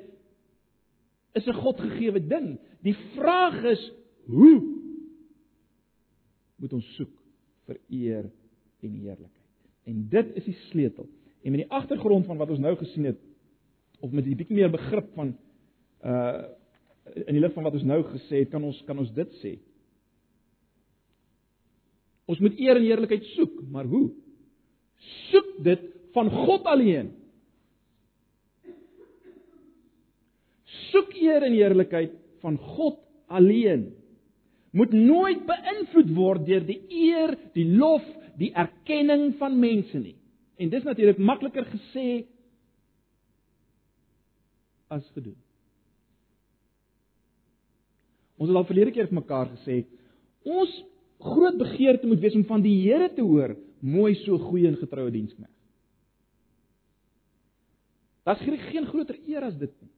is 1.34 1.46
'n 1.48 1.60
Godgegewe 1.64 2.20
ding. 2.20 2.58
Die 2.82 2.96
vraag 3.16 3.64
is 3.64 3.90
hoe 4.26 4.60
moet 6.56 6.72
ons 6.72 6.94
soek 6.96 7.12
vir 7.66 7.78
eer 7.90 8.30
en 8.84 8.98
heerlikheid? 9.00 9.40
En 9.84 10.08
dit 10.08 10.34
is 10.40 10.44
die 10.44 10.56
sleutel. 10.70 11.08
En 11.44 11.52
met 11.52 11.64
die 11.64 11.70
agtergrond 11.70 12.26
van 12.26 12.40
wat 12.40 12.50
ons 12.54 12.62
nou 12.62 12.74
gesien 12.80 13.04
het 13.10 13.20
of 14.00 14.10
met 14.12 14.26
'n 14.26 14.36
bietjie 14.36 14.56
meer 14.56 14.70
begrip 14.70 15.14
van 15.14 15.36
uh 16.04 16.44
in 17.04 17.36
die 17.36 17.40
lig 17.40 17.52
van 17.52 17.66
wat 17.66 17.74
ons 17.76 17.84
nou 17.84 18.02
gesê 18.02 18.38
het, 18.38 18.50
kan 18.50 18.64
ons 18.64 18.82
kan 18.86 18.98
ons 18.98 19.10
dit 19.12 19.32
sê. 19.42 19.58
Ons 22.24 22.40
moet 22.40 22.56
eer 22.58 22.76
en 22.76 22.86
heerlikheid 22.86 23.24
soek, 23.34 23.58
maar 23.68 23.84
hoe? 23.84 24.08
Soek 25.28 25.50
dit 25.66 25.82
van 26.16 26.30
God 26.30 26.64
alleen. 26.64 27.10
Soek 30.64 31.12
eer 31.20 31.44
en 31.44 31.52
heerlikheid 31.52 32.16
van 32.40 32.56
God 32.56 32.98
alleen. 33.28 33.90
Moet 34.74 34.92
nooit 34.96 35.44
beïnvloed 35.46 36.14
word 36.16 36.46
deur 36.48 36.64
die 36.66 36.80
eer, 36.88 37.36
die 37.54 37.66
lof, 37.76 38.06
die 38.38 38.50
erkenning 38.54 39.34
van 39.38 39.58
mense 39.60 39.98
nie. 39.98 40.16
En 40.60 40.70
dis 40.70 40.86
natuurlik 40.86 41.18
makliker 41.18 41.66
gesê 41.70 42.24
as 44.92 45.06
gedoen. 45.14 45.36
Ons 48.38 48.50
het 48.50 48.58
al 48.58 48.66
verlede 48.68 48.94
keer 48.94 49.08
vir 49.10 49.20
mekaar 49.20 49.50
gesê, 49.54 49.82
ons 50.44 50.72
groot 51.24 51.56
begeerte 51.58 52.08
moet 52.10 52.22
wees 52.22 52.36
om 52.36 52.46
van 52.48 52.62
die 52.62 52.74
Here 52.82 53.08
te 53.14 53.22
hoor, 53.24 53.54
mooi 53.80 54.14
so 54.24 54.38
goeie 54.50 54.68
en 54.68 54.78
getroue 54.80 55.12
diensknegt. 55.14 55.52
Daar's 58.24 58.40
geen 58.40 58.86
groter 58.88 59.18
eer 59.28 59.44
as 59.44 59.56
dit 59.60 59.72
nie. 59.82 59.90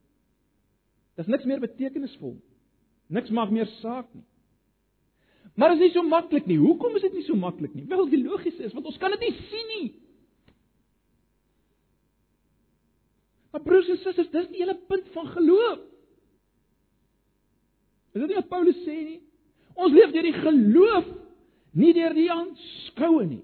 Daar's 1.17 1.31
niks 1.31 1.47
meer 1.47 1.63
betekenisvol. 1.63 2.35
Niks 3.07 3.31
maak 3.31 3.53
meer 3.55 3.69
saak 3.79 4.09
nie. 4.13 4.25
Maar 5.57 5.73
dit 5.73 5.79
is 5.79 5.85
nie 5.87 5.95
so 5.95 6.05
maklik 6.05 6.47
nie. 6.47 6.59
Hoekom 6.61 6.97
is 6.99 7.05
dit 7.07 7.15
nie 7.17 7.25
so 7.25 7.37
maklik 7.41 7.75
nie? 7.75 7.87
Wel, 7.89 8.09
die 8.13 8.21
logiese 8.21 8.67
is 8.67 8.75
want 8.77 8.89
ons 8.91 8.99
kan 9.01 9.15
dit 9.17 9.25
nie 9.25 9.33
sien 9.49 9.71
nie. 9.73 9.87
Maar 13.55 13.65
broers 13.65 13.89
en 13.89 14.01
susters, 14.03 14.29
dis 14.35 14.51
die 14.53 14.61
hele 14.61 14.77
punt 14.89 15.07
van 15.15 15.31
geloof. 15.33 15.85
Is 18.13 18.21
dit 18.21 18.29
nie 18.29 18.37
wat 18.37 18.51
Paulus 18.53 18.83
sê 18.85 18.97
nie? 19.01 19.21
Ons 19.77 19.97
leef 19.97 20.13
deur 20.13 20.29
die 20.29 20.37
geloof, 20.37 21.09
nie 21.77 21.93
deur 21.97 22.17
die 22.17 22.29
aanskoue 22.33 23.25
nie. 23.29 23.43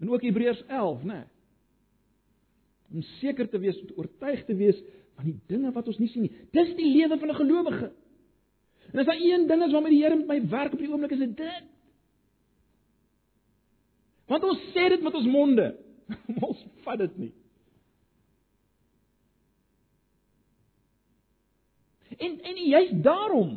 En 0.00 0.12
ook 0.12 0.24
Hebreërs 0.24 0.62
11, 0.68 1.04
né? 1.08 1.20
Om 2.92 3.04
seker 3.18 3.48
te 3.52 3.60
wees, 3.60 3.76
oortuig 3.96 4.44
te 4.48 4.56
wees 4.56 4.80
van 5.16 5.28
die 5.28 5.36
dinge 5.52 5.72
wat 5.76 5.88
ons 5.92 6.00
nie 6.00 6.08
sien 6.12 6.24
nie. 6.24 6.32
Dis 6.56 6.72
die 6.76 6.88
lewe 6.88 7.18
van 7.20 7.30
'n 7.30 7.40
gelowige. 7.42 7.92
En 8.92 8.98
as 8.98 9.06
daar 9.06 9.20
een 9.20 9.46
ding 9.46 9.62
is 9.62 9.72
waarmee 9.72 9.92
die 9.92 10.02
Here 10.02 10.16
met 10.16 10.26
my 10.26 10.48
werk 10.48 10.72
op 10.72 10.78
die 10.78 10.90
oomblik 10.90 11.10
is 11.16 11.18
dit 11.18 11.36
dit. 11.36 11.70
Want 14.26 14.44
ons 14.44 14.60
sê 14.72 14.88
dit 14.88 15.02
met 15.02 15.14
ons 15.14 15.26
monde, 15.28 15.66
maar 16.34 16.48
ons 16.48 16.66
vat 16.86 16.98
dit 16.98 17.16
nie. 17.18 17.32
En 22.16 22.40
en 22.40 22.60
juist 22.64 23.02
daarom 23.02 23.56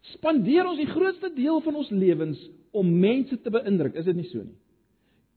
spandeer 0.00 0.66
ons 0.66 0.78
die 0.78 0.90
grootste 0.90 1.32
deel 1.34 1.60
van 1.60 1.74
ons 1.74 1.90
lewens 1.90 2.40
om 2.70 2.98
mense 3.00 3.40
te 3.40 3.50
beïndruk, 3.50 3.96
is 3.98 4.06
dit 4.06 4.16
nie 4.16 4.28
so 4.30 4.44
nie? 4.44 4.56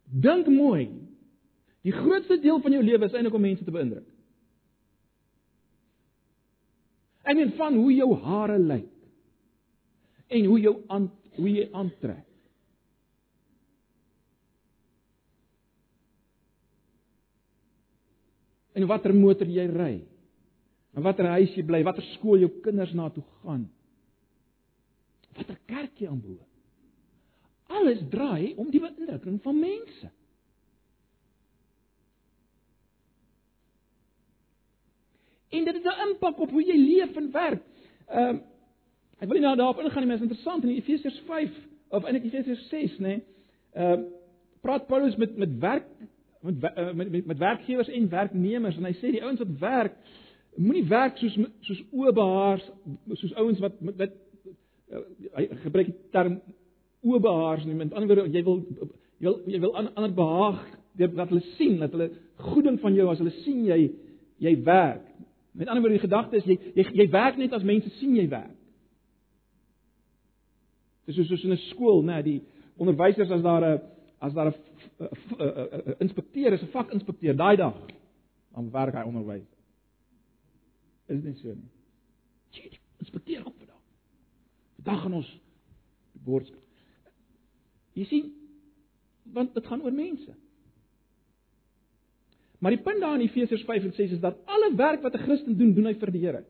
Dink 0.10 0.48
mooi. 0.50 0.90
Die 1.86 1.94
grootste 1.96 2.40
deel 2.42 2.60
van 2.62 2.76
jou 2.76 2.84
lewe 2.84 3.08
is 3.08 3.16
eintlik 3.16 3.36
om 3.38 3.46
mense 3.46 3.66
te 3.66 3.74
beïndruk. 3.74 4.06
Ek 7.30 7.38
meen 7.38 7.52
van 7.60 7.78
hoe 7.78 7.92
jou 7.94 8.10
hare 8.24 8.58
lyk 8.58 8.90
en 10.30 10.46
hoe 10.50 10.60
jou 10.62 10.76
aan 10.90 11.08
hoe 11.38 11.50
jy 11.50 11.70
aantrek. 11.78 12.26
En 18.74 18.88
watter 18.90 19.14
motor 19.16 19.50
jy 19.50 19.66
ry? 19.70 19.94
In 20.98 21.06
watter 21.06 21.30
huis 21.36 21.54
jy 21.58 21.64
bly, 21.68 21.82
watter 21.86 22.06
skool 22.16 22.42
jou 22.42 22.50
kinders 22.64 22.94
na 22.98 23.10
toe 23.14 23.24
gaan. 23.42 23.66
Watter 25.38 25.58
kerk 25.70 26.02
jy 26.02 26.10
aanbehoort. 26.10 26.46
Alles 27.70 28.02
draai 28.12 28.56
om 28.58 28.72
die 28.74 28.82
beïndrukking 28.82 29.38
van 29.44 29.60
mense. 29.62 30.10
En 35.50 35.66
dit 35.66 35.74
het 35.74 35.86
'n 35.86 36.08
impak 36.10 36.40
op 36.40 36.52
hoe 36.52 36.64
jy 36.66 36.78
leef 36.78 37.16
en 37.16 37.32
werk. 37.32 37.64
Ehm 38.08 38.30
um, 38.30 38.42
ek 39.20 39.28
wil 39.28 39.38
nie 39.38 39.48
nou 39.48 39.56
daarop 39.56 39.80
ingaan 39.80 40.00
nie, 40.00 40.08
maar 40.08 40.18
dit 40.18 40.26
is 40.26 40.32
interessant 40.32 40.64
in 40.64 40.70
Efesiërs 40.70 41.22
5 41.26 41.52
of 41.90 42.08
in 42.08 42.16
Efesiërs 42.16 42.68
6, 42.70 42.98
nê. 42.98 43.08
Nee, 43.08 43.24
ehm 43.74 44.00
uh, 44.00 44.06
praat 44.62 44.88
Paulus 44.88 45.16
met 45.16 45.38
met 45.38 45.60
werk 45.60 45.86
met 46.42 46.56
uh, 46.78 46.92
met 46.94 47.12
met, 47.12 47.26
met 47.26 47.38
werkgewers 47.38 47.88
en 47.88 48.10
werknemers 48.10 48.78
en 48.78 48.88
hy 48.88 48.94
sê 49.00 49.12
die 49.12 49.24
ouens 49.24 49.40
wat 49.40 49.54
werk 49.60 49.96
moenie 50.56 50.86
werk 50.88 51.18
soos 51.18 51.38
soos 51.68 51.84
oorbehaars 51.92 52.66
soos 53.14 53.34
ouens 53.34 53.60
wat 53.64 53.80
wat 53.82 54.16
uh, 54.92 55.04
hy 55.36 55.48
gebruik 55.64 55.92
die 55.92 55.98
term 56.16 56.40
oorbehaars 57.02 57.66
nie 57.68 57.78
met 57.80 57.94
ander 57.94 58.16
woorde 58.16 58.36
jy 58.36 58.44
wil 58.48 58.64
jy 59.20 59.28
wil 59.28 59.40
jy 59.48 59.62
wil 59.64 59.76
ander 59.80 60.14
behaag 60.16 60.64
dat 61.00 61.30
hulle 61.30 61.44
sien 61.56 61.80
dat 61.80 61.96
hulle 61.96 62.10
goeding 62.52 62.80
van 62.84 62.96
jou 62.96 63.08
as 63.12 63.22
hulle 63.22 63.36
sien 63.44 63.64
jy 63.68 63.80
jy 64.44 64.56
werk 64.68 65.06
met 65.60 65.68
ander 65.68 65.84
woorde 65.84 66.00
die 66.00 66.08
gedagte 66.08 66.40
is 66.40 66.48
jy, 66.48 66.58
jy 66.76 66.88
jy 67.02 67.08
werk 67.14 67.38
net 67.38 67.54
as 67.54 67.68
mense 67.68 67.92
sien 68.00 68.16
jy 68.16 68.26
werk 68.32 68.58
dis 71.06 71.20
soos 71.20 71.28
soos 71.28 71.44
in 71.44 71.54
'n 71.54 71.64
skool 71.70 72.04
nê 72.04 72.24
die 72.24 72.42
onderwysers 72.78 73.32
as 73.32 73.46
daar 73.46 73.64
'n 73.76 73.82
as 74.20 74.34
daar 74.34 74.52
'n 74.52 75.96
inspekteur 76.00 76.54
is 76.54 76.64
'n 76.64 76.74
vakinspekteur 76.76 77.36
daai 77.36 77.56
dag 77.58 77.78
dan 78.56 78.72
werk 78.72 78.96
hy 78.96 79.06
onderwys 79.06 79.48
is 81.10 81.24
nie 81.24 81.36
so 81.42 81.54
nie. 81.54 82.70
Inspekteer 83.00 83.46
op 83.46 83.56
vandag. 83.58 83.82
Vandag 84.76 85.02
gaan 85.02 85.14
ons 85.14 85.30
boodskap. 86.26 86.64
Jy 87.98 88.06
sien, 88.10 88.30
want 89.34 89.54
dit 89.54 89.66
gaan 89.68 89.84
oor 89.84 89.96
mense. 89.96 90.36
Maar 92.60 92.76
die 92.76 92.82
punt 92.84 93.00
daar 93.00 93.16
in 93.16 93.28
Efesiërs 93.28 93.64
5 93.64 93.84
en 93.84 93.94
6 93.94 94.12
is 94.12 94.20
dat 94.20 94.38
alle 94.46 94.74
werk 94.76 95.02
wat 95.02 95.14
'n 95.14 95.24
Christen 95.24 95.58
doen, 95.58 95.74
doen 95.74 95.86
hy 95.86 95.94
vir 95.94 96.12
die 96.12 96.26
Here. 96.26 96.44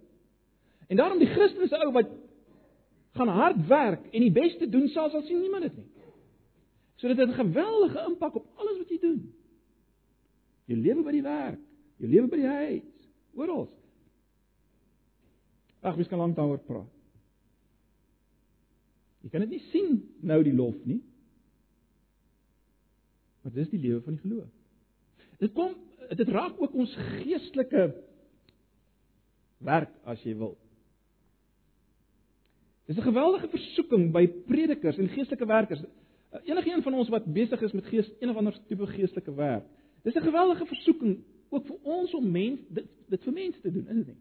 En 0.88 0.98
daarom 0.98 1.20
die 1.20 1.28
Christen 1.28 1.64
is 1.64 1.72
'n 1.72 1.86
ou 1.86 1.92
wat 1.92 2.10
gaan 3.14 3.28
hard 3.28 3.68
werk 3.68 4.06
en 4.12 4.22
die 4.22 4.32
beste 4.32 4.70
doen 4.70 4.88
selfs 4.88 5.14
al 5.14 5.22
sien 5.22 5.42
niemand 5.42 5.64
dit 5.64 5.76
nie. 5.78 5.90
So 6.96 7.08
dit 7.08 7.18
het 7.18 7.30
'n 7.30 7.34
geweldige 7.34 8.06
impak 8.08 8.36
op 8.36 8.46
alles 8.56 8.78
wat 8.78 8.90
jy 8.90 9.00
doen. 9.00 9.34
Jou 10.66 10.80
lewe 10.80 11.04
by 11.04 11.12
die 11.12 11.22
werk, 11.22 11.60
jou 11.98 12.10
lewe 12.10 12.28
by 12.28 12.36
die 12.36 12.46
huis, 12.46 12.84
oral. 13.34 13.70
Ag, 15.80 15.96
mens 15.96 16.08
kan 16.08 16.20
lank 16.20 16.36
daaroor 16.36 16.60
praat. 16.60 16.92
Jy 19.22 19.30
kan 19.30 19.40
dit 19.40 19.50
nie 19.50 19.64
sien 19.72 20.04
nou 20.22 20.44
die 20.44 20.54
lof 20.54 20.76
nie. 20.86 21.04
Maar 23.42 23.54
dis 23.54 23.70
die 23.70 23.80
lewe 23.80 24.02
van 24.02 24.14
die 24.14 24.22
geloof. 24.22 24.50
Dit 25.40 25.54
kom 25.54 25.76
dit 26.16 26.28
raak 26.28 26.62
ook 26.62 26.74
ons 26.74 26.96
geestelike 26.96 27.96
werk 29.58 29.92
as 30.04 30.22
jy 30.24 30.36
wil. 30.38 30.58
Dis 32.86 32.98
'n 32.98 33.02
geweldige 33.02 33.48
versoeking 33.48 34.12
by 34.12 34.28
predikers 34.48 34.98
en 34.98 35.10
geestelike 35.10 35.46
werkers. 35.46 35.84
Enige 36.44 36.72
een 36.72 36.82
van 36.82 36.94
ons 36.94 37.10
wat 37.10 37.34
besig 37.34 37.62
is 37.62 37.72
met 37.72 37.86
gees 37.86 38.12
een 38.20 38.30
of 38.30 38.36
ander 38.36 38.58
tipe 38.68 38.88
geestelike 38.88 39.34
werk. 39.34 39.66
Dis 40.04 40.16
'n 40.16 40.22
geweldige 40.22 40.66
versoeking 40.66 41.24
ook 41.50 41.66
vir 41.66 41.76
ons 41.84 42.14
om 42.14 42.32
mens 42.32 42.60
dit 42.70 42.86
dit 43.08 43.24
vir 43.24 43.34
mense 43.34 43.62
te 43.62 43.72
doen, 43.72 43.88
is 43.88 43.96
dit 43.96 44.08
nie? 44.08 44.18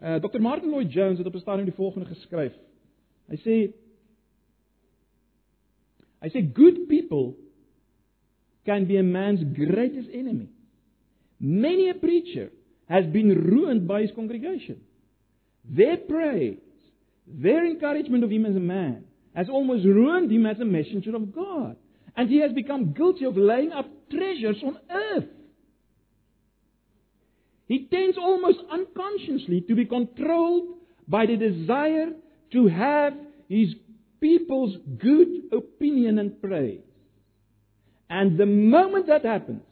Uh 0.00 0.20
Dr. 0.20 0.40
Martin 0.40 0.70
Lloyd 0.70 0.92
Jones 0.92 1.18
het 1.18 1.26
op 1.26 1.34
'n 1.34 1.38
stadium 1.38 1.64
die 1.64 1.74
volgende 1.74 2.06
geskryf. 2.06 2.54
Hy 3.26 3.36
sê 3.36 3.72
hy 6.20 6.28
sê 6.28 6.52
good 6.52 6.86
people 6.86 7.34
can 8.64 8.86
be 8.86 8.98
a 8.98 9.02
man's 9.02 9.42
greatest 9.54 10.08
enemy. 10.08 10.48
Many 11.40 11.90
a 11.90 11.94
preacher 11.94 12.50
has 12.88 13.06
been 13.06 13.28
ruined 13.28 13.86
by 13.86 14.02
his 14.02 14.10
congregation. 14.14 14.80
Their 15.64 15.96
praise, 15.96 16.58
their 17.26 17.66
encouragement 17.66 18.24
of 18.24 18.30
him 18.30 18.46
as 18.46 18.56
a 18.56 18.60
man 18.60 19.04
has 19.34 19.48
almost 19.48 19.84
ruined 19.84 20.32
him 20.32 20.46
as 20.46 20.58
a 20.58 20.64
messenger 20.64 21.14
of 21.14 21.34
God. 21.34 21.76
And 22.16 22.28
he 22.28 22.40
has 22.40 22.52
become 22.52 22.92
guilty 22.92 23.24
of 23.24 23.36
laying 23.36 23.72
up 23.72 23.86
treasures 24.10 24.56
on 24.64 24.78
earth. 24.90 25.28
He 27.66 27.86
tends 27.86 28.16
almost 28.16 28.58
unconsciously 28.70 29.60
to 29.68 29.74
be 29.76 29.84
controlled 29.84 30.78
by 31.06 31.26
the 31.26 31.36
desire 31.36 32.12
to 32.52 32.68
have 32.68 33.12
his 33.48 33.74
people's 34.20 34.76
good 34.98 35.28
opinion 35.52 36.18
and 36.18 36.40
praise. 36.40 36.80
And 38.10 38.38
the 38.38 38.46
moment 38.46 39.06
that 39.08 39.24
happens, 39.24 39.62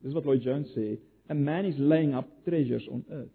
this 0.00 0.10
is 0.10 0.14
what 0.14 0.26
Lloyd 0.26 0.42
Jones 0.42 0.68
said, 0.74 0.98
a 1.28 1.34
man 1.34 1.64
is 1.64 1.74
laying 1.78 2.14
up 2.14 2.26
treasures 2.44 2.86
on 2.90 3.04
earth. 3.10 3.34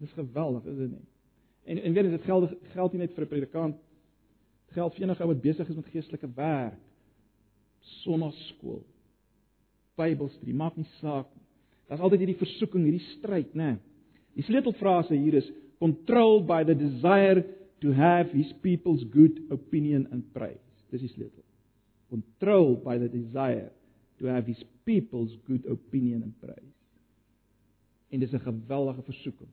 Dis 0.00 0.12
geweldig, 0.12 0.64
is 0.64 0.78
dit 0.78 0.90
nie? 0.90 1.04
En 1.64 1.80
en 1.80 1.92
weet 1.96 2.04
jy 2.04 2.10
dit 2.10 2.26
geld 2.28 2.56
geld 2.74 2.92
nie 2.92 3.00
net 3.00 3.14
vir 3.14 3.24
'n 3.24 3.28
predikant. 3.28 3.76
Dit 4.66 4.74
geld 4.74 4.94
vir 4.94 5.04
enige 5.04 5.22
ou 5.22 5.28
wat 5.28 5.42
besig 5.42 5.68
is 5.68 5.76
met 5.76 5.86
geestelike 5.86 6.28
werk. 6.34 6.80
Sonnaskool. 8.02 8.82
Bybelstudie, 9.96 10.54
maak 10.54 10.76
nie 10.76 10.88
saak 11.00 11.26
nie. 11.34 11.44
Daar's 11.88 12.00
altyd 12.00 12.24
hierdie 12.24 12.40
versoeking, 12.40 12.84
hierdie 12.84 13.06
stryd, 13.18 13.54
né? 13.54 13.78
Die 14.34 14.42
sleutelfrase 14.42 15.14
hier 15.14 15.34
is 15.34 15.50
controlled 15.78 16.46
by 16.46 16.64
the 16.64 16.74
desire 16.74 17.44
to 17.80 17.92
have 17.92 18.32
his 18.32 18.52
people's 18.62 19.04
good 19.12 19.40
opinion 19.50 20.06
and 20.10 20.32
praise. 20.32 20.60
Dis 20.90 21.00
die 21.00 21.12
sleutel. 21.12 21.43
Controlled 22.08 22.84
by 22.84 22.98
the 22.98 23.08
desire 23.08 23.70
to 24.18 24.26
have 24.26 24.46
his 24.46 24.62
people's 24.84 25.30
good 25.46 25.64
opinion 25.66 26.22
and 26.22 26.40
praise. 26.40 26.74
En 28.10 28.20
dis 28.20 28.32
'n 28.32 28.40
geweldige 28.40 29.02
versoeking. 29.02 29.50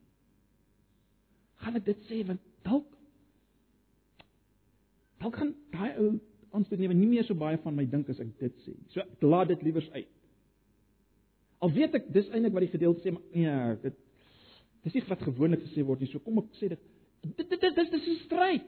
Gaan 1.55 1.75
ek 1.75 1.85
dit 1.85 1.97
sê 2.09 2.25
want 2.25 2.39
dalk 2.61 2.97
dalk 5.17 5.35
gaan 5.35 5.55
daai 5.71 5.97
ou 5.97 6.19
ons 6.51 6.69
dit 6.69 6.79
nie 6.79 7.07
meer 7.07 7.23
so 7.23 7.33
baie 7.35 7.57
van 7.57 7.75
my 7.75 7.85
dink 7.85 8.09
as 8.09 8.19
ek 8.19 8.39
dit 8.39 8.55
sê. 8.65 8.73
So 8.89 8.99
ek 8.99 9.21
laat 9.21 9.47
dit 9.47 9.61
liewers 9.61 9.89
uit. 9.91 10.07
Al 11.61 11.71
weet 11.71 11.95
ek 11.95 12.13
dis 12.13 12.29
eintlik 12.29 12.53
wat 12.53 12.65
die 12.65 12.73
gedeelte 12.73 13.01
sê, 13.01 13.13
maar 13.13 13.21
nee, 13.33 13.75
dit 13.83 13.97
dis 14.83 14.93
nie 14.93 15.03
wat 15.07 15.21
gewoonlik 15.21 15.61
gesê 15.61 15.85
word 15.85 15.99
nie. 16.01 16.09
So 16.09 16.19
kom 16.19 16.41
ek 16.41 16.53
sê 16.59 16.71
dit 16.73 16.79
dit 17.37 17.49
dis 17.61 18.07
'n 18.07 18.15
stryd. 18.25 18.65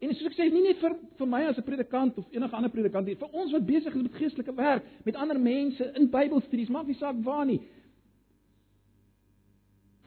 En 0.00 0.14
soos 0.14 0.30
ek 0.30 0.36
sê, 0.38 0.46
nie 0.48 0.62
net 0.64 0.78
vir 0.80 0.94
vir 1.18 1.28
my 1.28 1.42
as 1.44 1.58
'n 1.58 1.66
predikant 1.66 2.16
of 2.18 2.28
enige 2.32 2.56
ander 2.56 2.72
predikant 2.72 3.06
nie, 3.06 3.18
vir 3.20 3.28
ons 3.32 3.52
wat 3.52 3.66
besig 3.66 3.94
is 3.94 4.02
met 4.02 4.14
geestelike 4.16 4.54
werk, 4.56 4.84
met 5.04 5.16
ander 5.16 5.38
mense 5.38 5.92
in 5.94 6.08
Bybelstudies, 6.08 6.70
maak 6.72 6.86
nie 6.86 6.96
saak 6.96 7.16
waar 7.24 7.44
nie. 7.44 7.60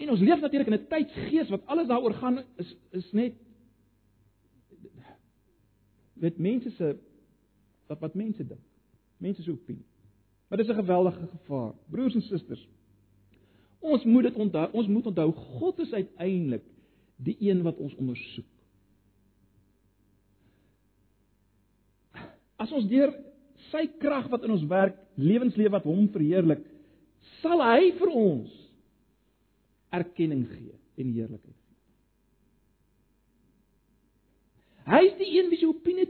En 0.01 0.09
ons 0.09 0.19
leef 0.19 0.41
natuurlik 0.41 0.67
in 0.67 0.79
'n 0.79 0.87
tydsgees 0.89 1.49
wat 1.49 1.65
alles 1.65 1.87
daaroor 1.87 2.13
gaan 2.13 2.43
is 2.57 2.75
is 2.91 3.11
net 3.11 3.33
met 6.13 6.37
mense 6.37 6.69
se 6.69 6.95
wat 7.87 7.99
wat 7.99 8.13
mense 8.15 8.47
dink. 8.47 8.65
Mense 9.17 9.43
se 9.43 9.51
opinie. 9.51 9.85
Maar 10.47 10.57
dis 10.57 10.67
'n 10.67 10.81
geweldige 10.81 11.27
gevaar. 11.27 11.73
Broers 11.89 12.15
en 12.15 12.21
susters, 12.21 12.67
ons 13.79 14.03
moet 14.03 14.23
dit 14.23 14.35
onthou, 14.35 14.71
ons 14.71 14.87
moet 14.87 15.05
onthou 15.05 15.31
God 15.31 15.79
is 15.79 15.93
uiteindelik 15.93 16.63
die 17.15 17.35
een 17.39 17.61
wat 17.61 17.77
ons 17.77 17.95
ondersoek. 17.95 18.52
As 22.63 22.71
ons 22.71 22.87
deur 22.87 23.11
sy 23.71 23.87
krag 23.99 24.29
wat 24.31 24.45
in 24.45 24.53
ons 24.55 24.63
werk, 24.69 24.95
lewenslewe 25.19 25.73
wat 25.73 25.87
hom 25.87 26.07
verheerlik, 26.13 26.63
sal 27.41 27.61
hy 27.63 27.91
vir 27.99 28.11
ons 28.11 28.53
erkenning 29.93 30.45
gee 30.49 30.73
en 31.01 31.11
heerlikheid. 31.11 31.59
Hy 34.87 35.01
is 35.07 35.15
die 35.19 35.29
een 35.37 35.49
wie 35.51 35.59
se 35.61 35.69
opinie 35.69 36.09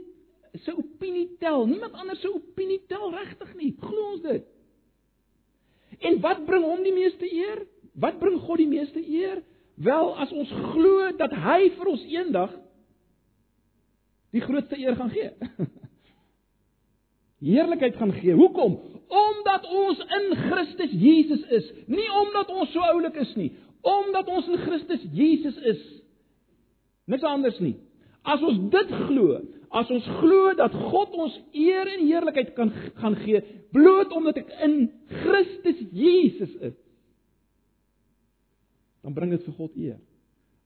se 0.62 0.70
opinie 0.70 1.28
tel. 1.42 1.64
Niemand 1.66 1.96
anders 1.98 2.20
se 2.22 2.30
opinie 2.30 2.78
tel 2.86 3.08
regtig 3.10 3.54
nie. 3.58 3.72
Glo 3.80 4.10
ons 4.12 4.22
dit. 4.22 4.44
En 6.06 6.20
wat 6.22 6.44
bring 6.46 6.62
hom 6.62 6.82
die 6.86 6.94
meeste 6.94 7.26
eer? 7.26 7.64
Wat 7.98 8.20
bring 8.20 8.38
God 8.42 8.62
die 8.62 8.70
meeste 8.70 9.02
eer? 9.02 9.42
Wel, 9.74 10.12
as 10.22 10.30
ons 10.30 10.50
glo 10.74 11.08
dat 11.18 11.34
hy 11.34 11.72
vir 11.74 11.90
ons 11.90 12.04
eendag 12.06 12.54
die 14.34 14.42
grootste 14.42 14.78
eer 14.78 14.94
gaan 14.98 15.10
gee. 15.14 15.32
Heerlikheid 17.44 17.96
gaan 18.00 18.12
gee. 18.16 18.34
Hoekom? 18.36 18.78
Omdat 19.08 19.66
ons 19.68 20.00
in 20.18 20.30
Christus 20.48 20.92
Jesus 20.96 21.42
is, 21.52 21.66
nie 21.86 22.08
omdat 22.22 22.48
ons 22.50 22.72
so 22.72 22.80
oulik 22.94 23.18
is 23.20 23.34
nie, 23.36 23.50
omdat 23.84 24.30
ons 24.32 24.48
in 24.48 24.62
Christus 24.64 25.02
Jesus 25.12 25.58
is. 25.68 25.82
Niks 27.10 27.26
anders 27.28 27.58
nie. 27.60 27.76
As 28.24 28.40
ons 28.40 28.62
dit 28.72 28.94
glo, 29.04 29.42
as 29.74 29.90
ons 29.92 30.06
glo 30.22 30.54
dat 30.56 30.72
God 30.72 31.12
ons 31.20 31.36
eer 31.52 31.90
en 31.92 32.06
heerlikheid 32.06 32.54
kan 32.56 32.72
gaan 33.02 33.18
gee 33.20 33.42
bloot 33.74 34.12
omdat 34.14 34.38
ek 34.40 34.52
in 34.64 34.78
Christus 35.10 35.82
Jesus 35.92 36.52
is, 36.62 36.76
dan 39.04 39.12
bring 39.16 39.34
dit 39.34 39.44
vir 39.44 39.56
God 39.58 39.76
eer. 39.76 39.98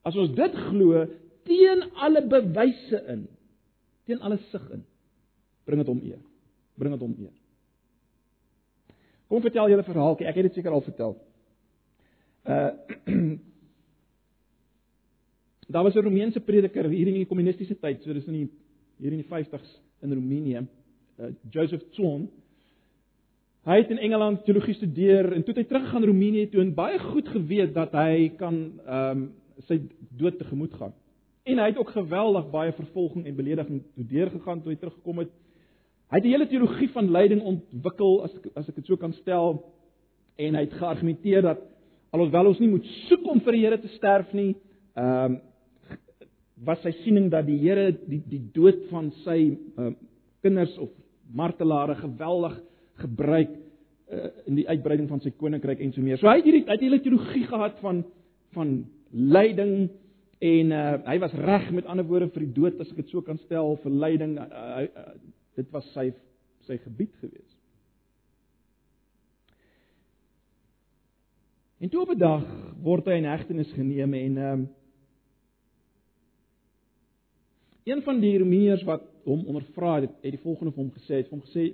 As 0.07 0.15
ons 0.15 0.31
dit 0.37 0.59
glo 0.69 1.03
teen 1.49 1.83
alle 1.99 2.23
bewyse 2.29 3.01
in, 3.11 3.25
teen 4.07 4.21
alle 4.23 4.39
sig 4.53 4.63
in, 4.77 4.85
bring 5.67 5.83
dit 5.83 5.91
hom 5.91 5.99
eer. 6.05 6.21
Bring 6.79 6.95
dit 6.95 7.03
hom 7.03 7.15
eer. 7.19 7.35
Kom 9.29 9.43
vertel 9.43 9.69
julle 9.69 9.85
verhaaltjie. 9.85 10.27
Ek 10.29 10.39
het 10.39 10.49
dit 10.49 10.57
seker 10.57 10.73
al 10.73 10.85
vertel. 10.87 11.17
Uh 12.47 12.71
Daar 15.69 15.83
was 15.83 15.93
'n 15.93 16.01
Romeinse 16.01 16.39
prediker 16.39 16.89
hier 16.89 17.07
in 17.07 17.13
die 17.13 17.25
kommunistiese 17.25 17.79
tyd, 17.79 18.01
so 18.03 18.13
dis 18.13 18.25
in 18.25 18.33
die 18.33 18.49
hier 18.97 19.11
in 19.11 19.21
die 19.21 19.29
50s 19.29 19.81
in 20.01 20.13
Roemenië, 20.13 20.65
uh, 21.19 21.25
Joseph 21.49 21.83
Tson. 21.91 22.29
Hy 23.63 23.77
het 23.77 23.89
in 23.89 23.97
Engeland 23.97 24.43
teologie 24.45 24.73
studeer 24.73 25.33
en 25.33 25.43
toe 25.43 25.53
het 25.53 25.61
hy 25.61 25.67
teruggegaan 25.69 26.03
Roemenië 26.03 26.47
toe 26.49 26.61
en 26.61 26.73
baie 26.73 26.99
goed 26.99 27.27
geweet 27.27 27.73
dat 27.73 27.93
hy 27.93 28.31
kan 28.39 28.57
ehm 28.85 29.21
um, 29.21 29.29
sy 29.67 29.81
dood 30.15 30.37
tegemoet 30.39 30.73
gaan. 30.73 30.93
En 31.43 31.59
hy 31.59 31.65
het 31.67 31.77
ook 31.77 31.89
geweldig 31.91 32.49
baie 32.49 32.71
vervolging 32.73 33.25
en 33.25 33.35
belediging 33.35 33.81
toe 33.95 34.05
deurgegaan 34.05 34.61
toe 34.61 34.71
hy 34.71 34.77
teruggekom 34.79 35.17
het. 35.17 35.31
Hy 36.09 36.17
het 36.17 36.25
'n 36.25 36.33
hele 36.33 36.47
teologie 36.47 36.89
van 36.89 37.11
lyding 37.11 37.41
ontwikkel 37.41 38.23
as 38.23 38.33
ek, 38.33 38.45
as 38.55 38.69
ek 38.69 38.75
dit 38.75 38.85
so 38.85 38.97
kan 38.97 39.13
stel 39.13 39.63
en 40.37 40.55
hy 40.55 40.61
het 40.65 40.73
geargumenteer 40.73 41.41
dat 41.41 41.59
alhoewel 42.09 42.47
ons 42.47 42.59
nie 42.59 42.69
moet 42.69 42.85
soek 43.07 43.27
om 43.29 43.39
vir 43.39 43.51
die 43.53 43.61
Here 43.61 43.77
te 43.77 43.87
sterf 43.87 44.33
nie, 44.33 44.55
ehm 44.95 45.25
um, 45.25 45.39
was 46.65 46.81
sy 46.83 46.91
siening 47.05 47.29
dat 47.31 47.45
die 47.45 47.57
Here 47.57 47.91
die 47.91 48.23
die 48.27 48.41
dood 48.53 48.89
van 48.89 49.11
sy 49.23 49.57
uh, 49.77 49.93
kinders 50.41 50.77
of 50.77 50.89
martelare 51.31 51.95
geweldig 51.95 52.59
gebruik 52.99 53.49
uh, 54.11 54.27
in 54.47 54.55
die 54.55 54.67
uitbreiding 54.67 55.07
van 55.09 55.21
sy 55.21 55.29
koninkryk 55.29 55.79
en 55.79 55.93
so 55.93 56.01
meer. 56.01 56.17
So 56.17 56.27
hy 56.27 56.39
het 56.41 56.49
hierdie 56.49 56.65
hy 56.65 56.75
het 56.75 56.81
hierdie 56.81 57.03
teologie 57.05 57.45
gehad 57.47 57.79
van 57.79 58.03
van 58.57 58.85
lyding 59.13 59.89
en 60.39 60.71
uh, 60.71 60.97
hy 61.05 61.19
was 61.19 61.33
reg 61.33 61.71
met 61.71 61.85
ander 61.85 62.05
woorde 62.05 62.31
vir 62.33 62.47
die 62.47 62.53
dood 62.55 62.79
as 62.81 62.89
ek 62.89 63.03
dit 63.03 63.13
so 63.13 63.21
kan 63.21 63.37
stel 63.45 63.75
vir 63.83 63.91
lyding 64.07 64.37
uh, 64.39 64.47
uh, 64.49 64.83
uh, 64.83 65.13
dit 65.59 65.69
was 65.75 65.87
sy 65.93 66.09
sy 66.67 66.77
gebied 66.83 67.13
gewees. 67.21 67.55
En 71.79 71.89
toe 71.89 72.01
op 72.03 72.11
'n 72.11 72.19
dag 72.19 72.43
word 72.83 73.07
hy 73.07 73.17
in 73.21 73.31
hegtenis 73.31 73.71
geneem 73.73 74.13
en 74.13 74.37
ehm 74.37 74.61
uh, 74.61 74.67
Een 77.89 78.01
van 78.05 78.19
die 78.21 78.37
Romeërs 78.37 78.83
wat 78.85 79.05
hom 79.25 79.45
ondervra 79.49 79.95
het, 80.01 80.11
het 80.21 80.35
die 80.35 80.41
volgende 80.43 80.73
vir 80.75 80.83
hom 80.83 80.91
gesê, 80.93 81.21
het 81.23 81.31
hom 81.33 81.41
gesê: 81.41 81.71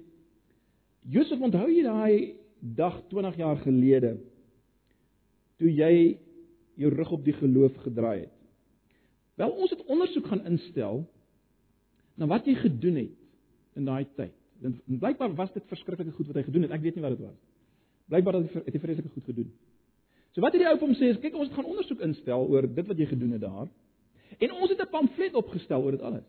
"Josef, 1.11 1.41
onthou 1.41 1.65
jy 1.67 1.81
daai 1.83 2.35
dag 2.59 3.01
20 3.09 3.35
jaar 3.35 3.57
gelede 3.57 4.13
toe 5.57 5.71
jy 5.71 6.17
jou 6.75 6.91
rug 6.93 7.11
op 7.11 7.25
die 7.25 7.33
geloof 7.33 7.75
gedraai 7.83 8.19
het? 8.19 8.33
Wel, 9.35 9.49
ons 9.49 9.69
het 9.69 9.83
ondersoek 9.85 10.27
gaan 10.27 10.45
instel 10.45 11.03
na 12.15 12.27
wat 12.31 12.45
jy 12.47 12.55
gedoen 12.55 12.95
het 12.95 13.24
in 13.75 13.87
daai 13.87 14.05
tyd. 14.15 14.33
En 14.63 14.75
blykbaar 14.87 15.35
was 15.35 15.51
dit 15.53 15.63
verskriklike 15.67 16.11
goed 16.15 16.27
wat 16.31 16.39
hy 16.39 16.43
gedoen 16.47 16.67
het. 16.67 16.75
Ek 16.75 16.83
weet 16.83 16.95
nie 16.95 17.03
wat 17.03 17.17
dit 17.17 17.25
was. 17.25 17.39
Blykbaar 18.11 18.39
het 18.41 18.73
hy 18.73 18.79
vreeslike 18.79 19.11
goed 19.13 19.31
gedoen. 19.31 19.49
So 20.35 20.43
wat 20.43 20.55
het 20.55 20.63
die 20.63 20.69
ou 20.69 20.77
hom 20.81 20.95
sê? 20.99 21.11
Kyk, 21.19 21.35
ons 21.35 21.47
het 21.49 21.57
gaan 21.57 21.67
ondersoek 21.71 22.01
instel 22.05 22.47
oor 22.51 22.67
dit 22.67 22.87
wat 22.87 22.99
jy 22.99 23.07
gedoen 23.11 23.35
het 23.37 23.43
daar. 23.45 23.69
En 24.39 24.51
ons 24.51 24.69
het 24.69 24.81
'n 24.81 24.91
pamflet 24.91 25.35
opgestel 25.35 25.83
oor 25.83 25.91
dit 25.91 26.01
alles. 26.01 26.27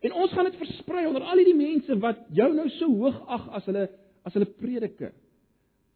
En 0.00 0.12
ons 0.12 0.32
gaan 0.32 0.44
dit 0.44 0.56
versprei 0.56 1.06
onder 1.06 1.22
al 1.22 1.36
hierdie 1.36 1.56
mense 1.56 1.98
wat 1.98 2.18
jou 2.34 2.54
nou 2.54 2.68
so 2.68 2.86
hoog 2.86 3.26
ag 3.26 3.48
as 3.48 3.66
hulle 3.66 3.88
as 4.22 4.34
hulle 4.36 4.46
prediker. 4.46 5.12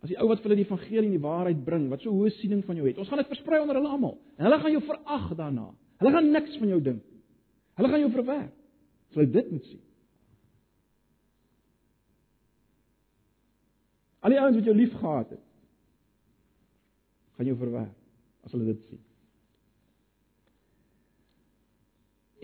As 0.02 0.08
die 0.08 0.18
ou 0.18 0.28
wat 0.28 0.40
vir 0.42 0.50
hulle 0.50 0.62
die 0.62 0.66
evangelie 0.66 1.06
en 1.06 1.16
die 1.16 1.22
waarheid 1.22 1.64
bring, 1.64 1.88
wat 1.92 2.02
so 2.02 2.10
hoë 2.10 2.30
siening 2.40 2.64
van 2.64 2.76
jou 2.76 2.86
het. 2.88 2.98
Ons 2.98 3.08
gaan 3.08 3.18
dit 3.18 3.30
versprei 3.30 3.60
onder 3.60 3.76
hulle 3.76 3.88
almal. 3.88 4.18
En 4.36 4.44
hulle 4.44 4.58
gaan 4.58 4.72
jou 4.72 4.82
verag 4.82 5.36
daarna. 5.36 5.70
Hulle 5.98 6.12
gaan 6.12 6.30
niks 6.30 6.56
van 6.56 6.68
jou 6.68 6.80
dink. 6.82 7.02
Hulle 7.74 7.88
gaan 7.88 8.00
jou 8.00 8.10
verwerp. 8.10 8.52
Jy 9.14 9.22
so 9.22 9.30
dit 9.30 9.50
moet 9.50 9.66
sien. 9.70 9.82
Al 14.24 14.32
die 14.32 14.40
ouens 14.40 14.56
wat 14.56 14.66
jou 14.66 14.74
liefgehad 14.76 15.34
het, 15.36 15.42
gaan 17.36 17.50
jou 17.50 17.56
verwerp 17.60 18.46
as 18.46 18.54
hulle 18.54 18.72
dit 18.72 18.80
sien. 18.88 19.02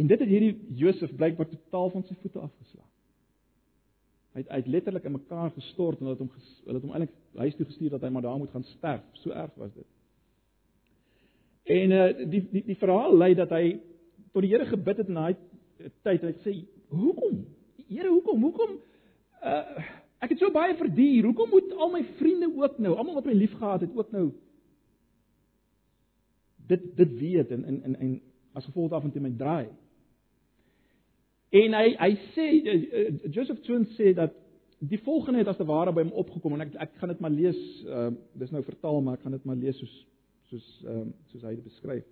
En 0.01 0.09
dit 0.09 0.23
het 0.23 0.31
hierdie 0.31 0.77
Josef 0.81 1.13
blykbaar 1.17 1.49
totaal 1.51 1.91
van 1.93 2.05
sy 2.09 2.17
voete 2.23 2.41
afgeslaan. 2.41 2.89
Hy 4.31 4.45
het, 4.45 4.51
hy 4.53 4.61
het 4.63 4.71
letterlik 4.71 5.07
in 5.09 5.17
mekaar 5.17 5.51
gestort 5.57 5.99
en 5.99 6.07
hulle 6.07 6.17
het 6.17 6.23
hom 6.23 6.31
hulle 6.39 6.79
het 6.79 6.87
hom 6.87 6.95
eintlik 6.95 7.17
huis 7.43 7.57
toe 7.59 7.67
gestuur 7.67 7.97
dat 7.97 8.05
hy 8.07 8.13
maar 8.15 8.25
daar 8.25 8.39
moet 8.39 8.53
gaan 8.55 8.67
sterf. 8.77 9.03
So 9.25 9.35
erg 9.35 9.57
was 9.59 9.73
dit. 9.75 9.89
En 11.71 11.95
uh 11.97 12.07
die 12.31 12.45
die 12.53 12.63
die 12.71 12.79
verhaal 12.79 13.17
lei 13.17 13.35
dat 13.35 13.51
hy 13.57 13.81
tot 14.31 14.45
die 14.47 14.53
Here 14.53 14.69
gebid 14.71 15.03
het 15.03 15.11
in 15.11 15.19
daai 15.19 15.35
tyd 16.03 16.23
en 16.23 16.31
hy 16.31 16.37
sê: 16.45 16.55
"Hoekom? 16.89 17.45
Here, 17.89 18.09
hoekom? 18.09 18.43
Hoekom 18.49 18.79
uh 19.45 19.65
ek 20.21 20.35
het 20.35 20.43
so 20.43 20.53
baie 20.53 20.75
verdier. 20.77 21.25
Hoekom 21.25 21.49
moet 21.49 21.71
al 21.73 21.91
my 21.95 22.03
vriende 22.19 22.51
ook 22.53 22.79
nou, 22.79 22.93
almal 22.93 23.15
wat 23.15 23.25
my 23.25 23.33
liefgehad 23.33 23.81
het, 23.87 23.95
ook 23.97 24.11
nou 24.13 24.27
dit 26.69 26.83
dit 26.97 27.15
weet 27.19 27.51
en 27.51 27.65
en 27.65 27.83
en, 27.83 27.95
en 27.97 28.11
as 28.53 28.65
gevolg 28.65 28.91
daarvan 28.91 29.13
te 29.13 29.21
my 29.21 29.33
draai?" 29.37 29.71
En 31.51 31.75
hy 31.75 31.89
hy 31.99 32.13
sê 32.35 32.47
uh, 32.63 33.33
Joseph 33.33 33.63
Twin 33.67 33.89
sê 33.97 34.13
dat 34.15 34.37
die 34.79 35.01
volgende 35.05 35.39
het 35.39 35.49
as 35.49 35.59
te 35.59 35.67
ware 35.69 35.93
by 35.93 36.05
hom 36.07 36.13
opgekom 36.23 36.55
en 36.57 36.65
ek 36.65 36.77
ek 36.81 36.95
gaan 37.01 37.13
dit 37.13 37.21
maar 37.21 37.33
lees 37.35 37.59
uh 37.85 38.11
dis 38.39 38.53
nou 38.55 38.63
vertaal 38.65 39.01
maar 39.01 39.19
ek 39.19 39.27
gaan 39.27 39.37
dit 39.37 39.49
maar 39.49 39.59
lees 39.59 39.79
soos 39.81 39.97
soos 40.53 40.69
ehm 40.85 41.09
uh, 41.09 41.11
soos 41.33 41.43
hy 41.49 41.55
dit 41.57 41.67
beskryf. 41.67 42.07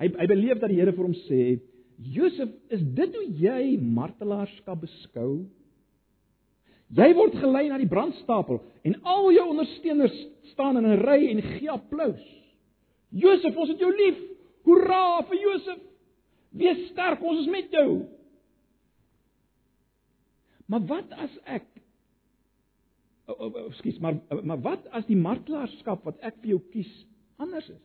Hy 0.00 0.08
hy 0.18 0.26
beleef 0.30 0.62
dat 0.62 0.72
die 0.72 0.80
Here 0.80 0.94
vir 0.96 1.06
hom 1.06 1.14
sê 1.26 1.42
Josef, 1.96 2.48
is 2.68 2.82
dit 2.96 3.16
hoe 3.16 3.26
jy 3.38 3.76
martelaarskap 3.80 4.80
beskou? 4.82 5.44
Jy 6.92 7.08
word 7.16 7.36
gelei 7.40 7.68
na 7.70 7.78
die 7.80 7.88
brandstapel 7.88 8.60
en 8.84 8.98
al 9.08 9.30
jou 9.32 9.46
ondersteuners 9.54 10.16
staan 10.52 10.76
in 10.76 10.86
'n 10.86 11.02
ry 11.06 11.30
en 11.30 11.42
gee 11.42 11.70
applous. 11.70 12.24
Josef, 13.10 13.56
ons 13.56 13.68
het 13.68 13.78
jou 13.78 13.92
lief. 13.96 14.18
Hoera 14.64 15.22
vir 15.28 15.38
Josef. 15.40 15.78
Wees 16.50 16.88
sterk, 16.90 17.22
ons 17.22 17.40
is 17.40 17.46
met 17.46 17.70
jou. 17.70 18.06
Maar 20.66 20.86
wat 20.86 21.12
as 21.12 21.38
ek 21.44 21.64
Ekskuus, 23.68 23.98
maar 23.98 24.18
maar 24.42 24.60
wat 24.60 24.86
as 24.90 25.06
die 25.06 25.16
martelaarskap 25.16 26.04
wat 26.04 26.18
ek 26.26 26.40
vir 26.42 26.56
jou 26.56 26.60
kies 26.72 26.90
anders 27.40 27.68
is? 27.70 27.82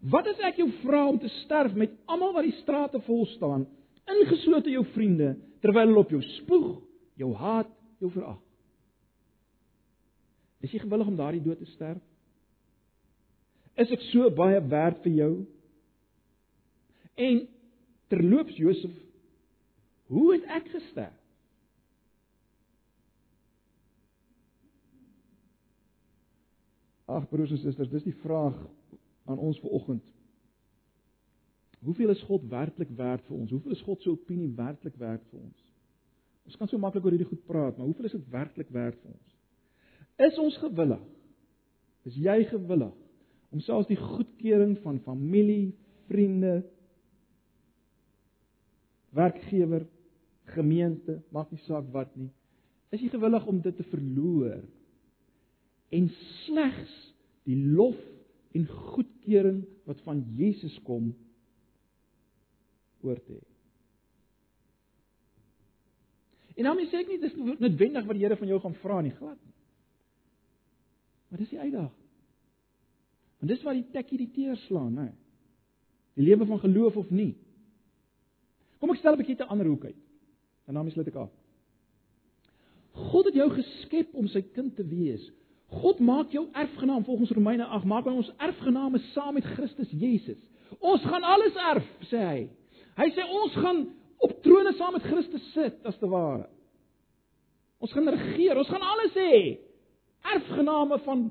Wat 0.00 0.26
as 0.30 0.40
ek 0.48 0.58
jou 0.62 0.68
vra 0.82 1.04
om 1.08 1.18
te 1.20 1.30
sterf 1.44 1.74
met 1.78 1.92
almal 2.10 2.34
wat 2.36 2.48
die 2.48 2.56
strate 2.62 3.00
vol 3.06 3.26
staan, 3.34 3.66
ingeslote 4.10 4.72
jou 4.72 4.84
vriende, 4.94 5.34
terwyl 5.64 5.90
hulle 5.90 6.02
op 6.02 6.12
jou 6.12 6.22
spoeg, 6.40 6.72
jou 7.20 7.30
haat, 7.38 7.70
jou 8.02 8.10
verag? 8.14 8.40
Is 10.64 10.72
jy 10.72 10.80
gewillig 10.82 11.10
om 11.10 11.18
daardie 11.18 11.42
dood 11.44 11.60
te 11.60 11.68
sterf? 11.74 12.00
Is 13.80 13.90
ek 13.92 14.04
so 14.12 14.30
baie 14.32 14.60
werd 14.70 15.02
vir 15.04 15.18
jou? 15.18 15.32
En 17.20 17.42
terloops 18.12 18.56
Josef, 18.58 18.94
hoe 20.12 20.30
het 20.32 20.48
ek 20.60 20.70
gesterf? 20.72 21.20
Ag 27.04 27.26
broers 27.28 27.52
en 27.52 27.60
susters, 27.60 27.90
dis 27.92 28.06
die 28.06 28.16
vraag 28.22 28.56
aan 29.24 29.38
ons 29.38 29.60
vanoggend. 29.60 30.04
Hoeveel 31.84 32.10
is 32.14 32.22
God 32.28 32.44
werklik 32.48 32.90
werd 32.96 33.24
vir 33.28 33.36
ons? 33.36 33.50
Hoeveel 33.50 33.76
is 33.76 33.84
God 33.84 34.02
se 34.02 34.10
opinie 34.10 34.48
werklik 34.56 34.96
werd 35.00 35.24
vir 35.30 35.40
ons? 35.40 35.64
Ons 36.44 36.56
kan 36.60 36.68
so 36.68 36.80
maklik 36.80 37.04
oor 37.04 37.14
hierdie 37.16 37.28
goed 37.28 37.44
praat, 37.48 37.76
maar 37.76 37.88
hoeveel 37.88 38.08
is 38.08 38.16
dit 38.16 38.30
werklik 38.32 38.70
werd 38.72 38.96
vir 39.00 39.12
ons? 39.12 39.34
Is 40.28 40.38
ons 40.40 40.56
gewillig? 40.62 41.02
Is 42.08 42.16
jy 42.20 42.38
gewillig 42.50 42.94
om 43.54 43.60
selfs 43.62 43.88
die 43.88 44.00
goedkeuring 44.00 44.74
van 44.82 44.98
familie, 45.06 45.74
vriende, 46.10 46.64
werkgewer, 49.14 49.86
gemeente, 50.56 51.20
maak 51.32 51.52
nie 51.54 51.62
saak 51.68 51.86
wat 51.94 52.10
nie. 52.18 52.30
Is 52.94 53.02
jy 53.02 53.12
gewillig 53.12 53.46
om 53.50 53.60
dit 53.62 53.76
te 53.78 53.86
verloor 53.92 54.58
en 55.94 56.08
slegs 56.44 56.94
die 57.46 57.58
lof 57.76 57.98
en 58.54 58.66
goedkeuring 58.66 59.64
wat 59.88 60.00
van 60.06 60.22
Jesus 60.38 60.76
kom 60.86 61.12
oor 63.04 63.18
te 63.20 63.34
hê? 63.34 63.42
En 66.54 66.68
dan 66.68 66.78
sê 66.86 67.02
ek 67.02 67.10
nie 67.10 67.18
dis 67.18 67.34
noodwendig 67.34 68.06
wat 68.06 68.14
die 68.14 68.22
Here 68.22 68.38
van 68.38 68.50
jou 68.50 68.60
gaan 68.62 68.76
vra 68.78 69.00
nie, 69.02 69.14
glad 69.18 69.38
nie. 69.40 69.54
Maar 71.28 71.42
dis 71.42 71.50
die 71.50 71.58
uitdaging. 71.58 72.02
En 73.42 73.50
dis 73.50 73.62
waar 73.66 73.74
die 73.74 73.88
tekkie 73.92 74.20
die 74.22 74.30
teer 74.32 74.56
slaan, 74.68 74.94
hè. 75.02 75.08
Die 76.14 76.24
lewe 76.24 76.46
van 76.46 76.62
geloof 76.62 76.94
of 76.96 77.10
nie. 77.10 77.32
Kom 78.78 78.92
ek 78.94 79.00
stel 79.00 79.16
'n 79.16 79.18
bietjie 79.18 79.36
te 79.36 79.48
ander 79.50 79.66
hoek 79.66 79.84
uit. 79.84 80.02
En 80.66 80.74
dan 80.74 80.90
sluit 80.90 81.08
ek 81.08 81.18
af. 81.18 81.32
God 82.94 83.26
het 83.26 83.34
jou 83.34 83.50
geskep 83.50 84.14
om 84.14 84.28
sy 84.28 84.42
kind 84.54 84.76
te 84.76 84.86
wees. 84.86 85.24
God 85.80 86.00
maak 86.04 86.32
jou 86.34 86.46
erfgenaam 86.52 87.04
volgens 87.04 87.32
Romeine 87.36 87.66
8, 87.66 87.84
maak 87.88 88.06
ons 88.10 88.30
erfgename 88.38 89.00
saam 89.12 89.34
met 89.34 89.46
Christus 89.56 89.90
Jesus. 89.90 90.40
Ons 90.78 91.04
gaan 91.06 91.22
alles 91.26 91.56
erf, 91.72 91.86
sê 92.10 92.22
hy. 92.24 92.40
Hy 92.98 93.06
sê 93.14 93.24
ons 93.26 93.54
gaan 93.62 93.84
op 94.24 94.34
trone 94.44 94.72
saam 94.78 94.94
met 94.96 95.06
Christus 95.06 95.46
sit, 95.52 95.80
as 95.86 95.98
te 96.00 96.08
ware. 96.10 96.48
Ons 97.82 97.92
gaan 97.92 98.08
regeer, 98.08 98.56
ons 98.56 98.70
gaan 98.70 98.84
alles 98.86 99.16
hê. 99.18 99.40
Erfgename 100.34 100.98
van 101.04 101.26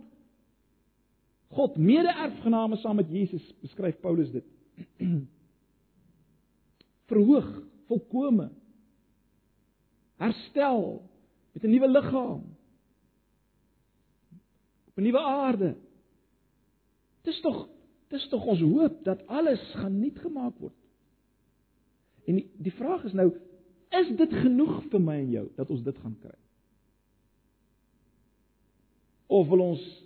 God, 1.54 1.78
mede-erfgename 1.78 2.78
saam 2.82 2.98
met 3.02 3.10
Jesus, 3.14 3.46
beskryf 3.62 4.00
Paulus 4.02 4.32
dit. 4.34 4.46
verhoog, 7.14 7.62
volkome. 7.88 8.50
Herstel 10.18 11.02
met 11.54 11.64
'n 11.64 11.70
nuwe 11.70 11.90
liggaam. 11.90 12.53
Op 14.94 15.00
'n 15.00 15.02
nuwe 15.02 15.20
aarde. 15.20 15.76
Dis 17.22 17.42
tog 17.42 17.70
dis 18.08 18.28
tog 18.30 18.46
ons 18.46 18.60
hoop 18.62 19.04
dat 19.04 19.28
alles 19.28 19.62
gaan 19.74 20.00
nuut 20.00 20.20
gemaak 20.20 20.58
word. 20.58 20.76
En 22.26 22.36
die, 22.36 22.52
die 22.58 22.72
vraag 22.72 23.04
is 23.04 23.14
nou, 23.14 23.32
is 23.90 24.12
dit 24.18 24.34
genoeg 24.34 24.84
vir 24.92 25.02
my 25.02 25.16
en 25.18 25.32
jou 25.32 25.48
dat 25.56 25.70
ons 25.70 25.82
dit 25.84 25.98
gaan 25.98 26.18
kry? 26.20 26.38
Of 29.28 29.48
wil 29.48 29.60
ons 29.60 30.06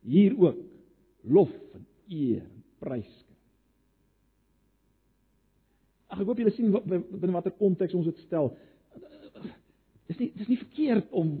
hier 0.00 0.36
ook 0.36 0.60
lof 1.22 1.52
en 1.72 1.86
eer 2.08 2.42
en 2.42 2.62
prys 2.78 3.24
Ag 6.08 6.22
ek 6.22 6.30
hoop 6.30 6.40
julle 6.40 6.54
sien 6.56 6.72
binne 6.72 7.34
watter 7.34 7.52
konteks 7.52 7.94
ons 7.96 8.06
dit 8.08 8.20
stel. 8.24 8.48
Dis 10.08 10.20
nie 10.20 10.30
dis 10.38 10.48
nie 10.48 10.60
verkeerd 10.60 11.10
om 11.12 11.34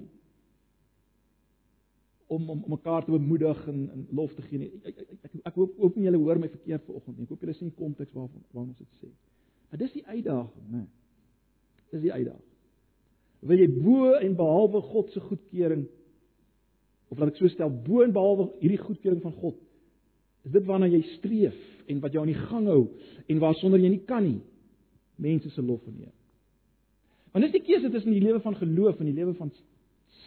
om 2.28 2.50
om 2.50 2.64
mekaar 2.66 3.04
te 3.04 3.10
bemoedig 3.10 3.60
en, 3.68 3.84
en 3.94 4.06
lof 4.10 4.34
te 4.36 4.44
gee 4.48 4.58
nie. 4.60 4.70
Ek 4.84 5.00
ek, 5.00 5.12
ek, 5.24 5.36
ek 5.50 5.54
hoop 5.60 5.78
ook 5.80 5.96
nie 5.96 6.08
julle 6.08 6.20
hoor 6.20 6.40
my 6.40 6.50
verkeerd 6.52 6.84
vanoggend 6.84 7.16
nie. 7.16 7.24
Ek 7.24 7.32
hoop 7.32 7.44
julle 7.44 7.56
sien 7.56 7.70
die 7.70 7.78
konteks 7.78 8.12
waarvan 8.12 8.42
waarvan 8.52 8.72
ons 8.74 8.82
dit 8.82 9.00
sê. 9.00 9.12
Maar 9.68 9.82
dis 9.84 9.94
die 9.96 10.04
uitdaging, 10.06 10.66
né? 10.72 10.82
Dis 11.92 12.04
die 12.04 12.12
uitdaging. 12.12 12.44
Wil 13.48 13.62
jy 13.62 13.68
bo 13.72 14.12
en 14.18 14.36
behalwe 14.36 14.82
God 14.90 15.14
se 15.14 15.22
goedkeuring 15.24 15.86
of 17.08 17.18
laat 17.20 17.32
ek 17.32 17.40
so 17.40 17.48
stel 17.52 17.72
bo 17.72 18.02
en 18.04 18.12
behalwe 18.12 18.50
hierdie 18.60 18.80
goedkeuring 18.82 19.24
van 19.24 19.36
God 19.40 19.56
is 20.46 20.52
dit 20.54 20.68
waarna 20.68 20.88
jy 20.88 21.00
streef 21.16 21.56
en 21.88 22.00
wat 22.02 22.14
jou 22.14 22.22
aan 22.22 22.32
die 22.32 22.46
gang 22.48 22.68
hou 22.68 22.82
en 23.28 23.40
waarsonder 23.42 23.80
jy 23.80 23.90
nie 23.94 24.04
kan 24.08 24.24
nie 24.24 24.40
mense 25.18 25.50
se 25.50 25.62
lof 25.64 25.82
en 25.88 25.96
eer. 26.04 26.14
Want 27.32 27.44
dis 27.44 27.56
die 27.56 27.64
keuse 27.66 27.90
tussen 27.92 28.14
die 28.14 28.22
lewe 28.22 28.40
van 28.44 28.56
geloof 28.56 29.00
en 29.00 29.10
die 29.10 29.16
lewe 29.16 29.34
van 29.38 29.50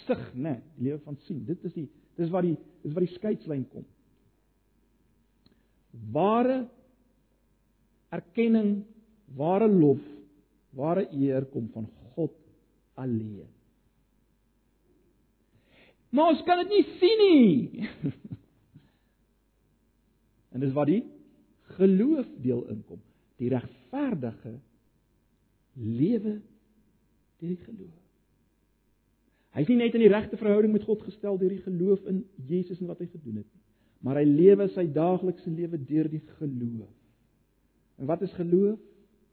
sig, 0.06 0.22
né, 0.36 0.60
die 0.76 0.90
lewe 0.90 1.00
van 1.06 1.18
sien. 1.28 1.44
Dit 1.46 1.64
is 1.68 1.74
die 1.76 1.88
dis 2.20 2.32
waar 2.32 2.46
die 2.46 2.58
dis 2.84 2.94
waar 2.94 3.06
die 3.06 3.16
skeidslyn 3.16 3.66
kom. 3.72 3.86
Ware 6.14 6.66
erkenning, 8.12 8.82
ware 9.38 9.68
lof, 9.72 10.02
ware 10.76 11.08
eer 11.16 11.48
kom 11.52 11.70
van 11.74 11.88
God 12.16 12.36
alleen. 13.00 13.48
Maar 16.12 16.34
ons 16.34 16.44
kan 16.44 16.60
dit 16.64 16.74
nie 16.74 16.84
sien 17.00 17.24
nie. 17.24 17.88
en 20.52 20.64
dis 20.64 20.76
waar 20.76 20.92
die 20.92 21.06
geloof 21.78 22.28
deel 22.44 22.66
inkom 22.74 23.00
Die 23.40 23.50
regverdige 23.50 24.58
lewe 25.80 26.36
deur 27.40 27.50
die 27.50 27.64
geloof. 27.64 28.01
Hy's 29.52 29.68
nie 29.68 29.82
net 29.82 29.96
in 29.98 30.06
die 30.06 30.12
regte 30.12 30.40
verhouding 30.40 30.72
met 30.72 30.86
God 30.88 31.02
gestel 31.04 31.38
deur 31.40 31.52
die 31.52 31.64
geloof 31.66 32.06
in 32.08 32.22
Jesus 32.48 32.80
en 32.80 32.88
wat 32.88 33.02
hy 33.04 33.10
gedoen 33.12 33.42
het 33.42 33.50
nie, 33.50 33.64
maar 34.02 34.22
hy 34.22 34.24
lewe 34.28 34.70
sy 34.72 34.86
daaglikse 34.96 35.52
lewe 35.52 35.80
deur 35.90 36.08
die 36.12 36.22
geloof. 36.38 36.94
En 38.00 38.08
wat 38.10 38.24
is 38.26 38.32
geloof? 38.38 38.80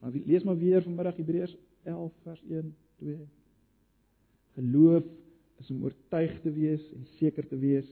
Maar 0.02 0.14
lees 0.26 0.44
maar 0.46 0.58
weer 0.58 0.82
vanmiddag 0.82 1.16
Hebreërs 1.18 1.54
11 1.86 2.12
vers 2.26 2.42
1 2.50 2.74
2. 2.98 3.16
Geloof 4.58 5.06
is 5.62 5.70
om 5.70 5.86
oortuig 5.86 6.34
te 6.42 6.52
wees 6.54 6.84
en 6.94 7.06
seker 7.18 7.46
te 7.46 7.58
wees 7.58 7.88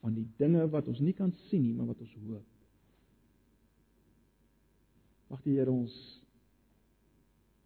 van 0.00 0.14
die 0.16 0.26
dinge 0.40 0.62
wat 0.72 0.88
ons 0.88 1.00
nie 1.04 1.16
kan 1.16 1.32
sien 1.48 1.64
nie, 1.64 1.74
maar 1.76 1.90
wat 1.90 2.00
ons 2.00 2.14
hoop. 2.26 2.46
Mag 5.32 5.42
die 5.44 5.56
Here 5.56 5.72
ons 5.72 5.96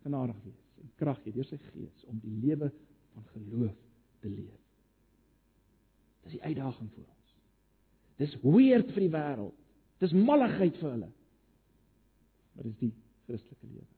genadig 0.07 0.39
wees 0.47 0.63
en 0.83 0.91
krag 1.01 1.19
gee 1.25 1.35
deur 1.35 1.47
sy 1.49 1.59
gees 1.73 2.07
om 2.11 2.19
die 2.23 2.35
lewe 2.45 2.71
van 3.15 3.27
geloof 3.35 3.84
te 4.25 4.33
leef. 4.33 4.61
Dis 6.25 6.39
die 6.39 6.43
uitdaging 6.43 6.89
vir 6.95 7.05
ons. 7.05 7.35
Dis 8.23 8.37
weird 8.41 8.93
vir 8.95 9.05
die 9.05 9.13
wêreld. 9.13 9.59
Dis 10.01 10.15
malligheid 10.17 10.79
vir 10.81 10.91
hulle. 10.95 11.11
Maar 12.55 12.71
dis 12.71 12.79
die 12.81 12.93
Christelike 13.27 13.69
lewe. 13.69 13.91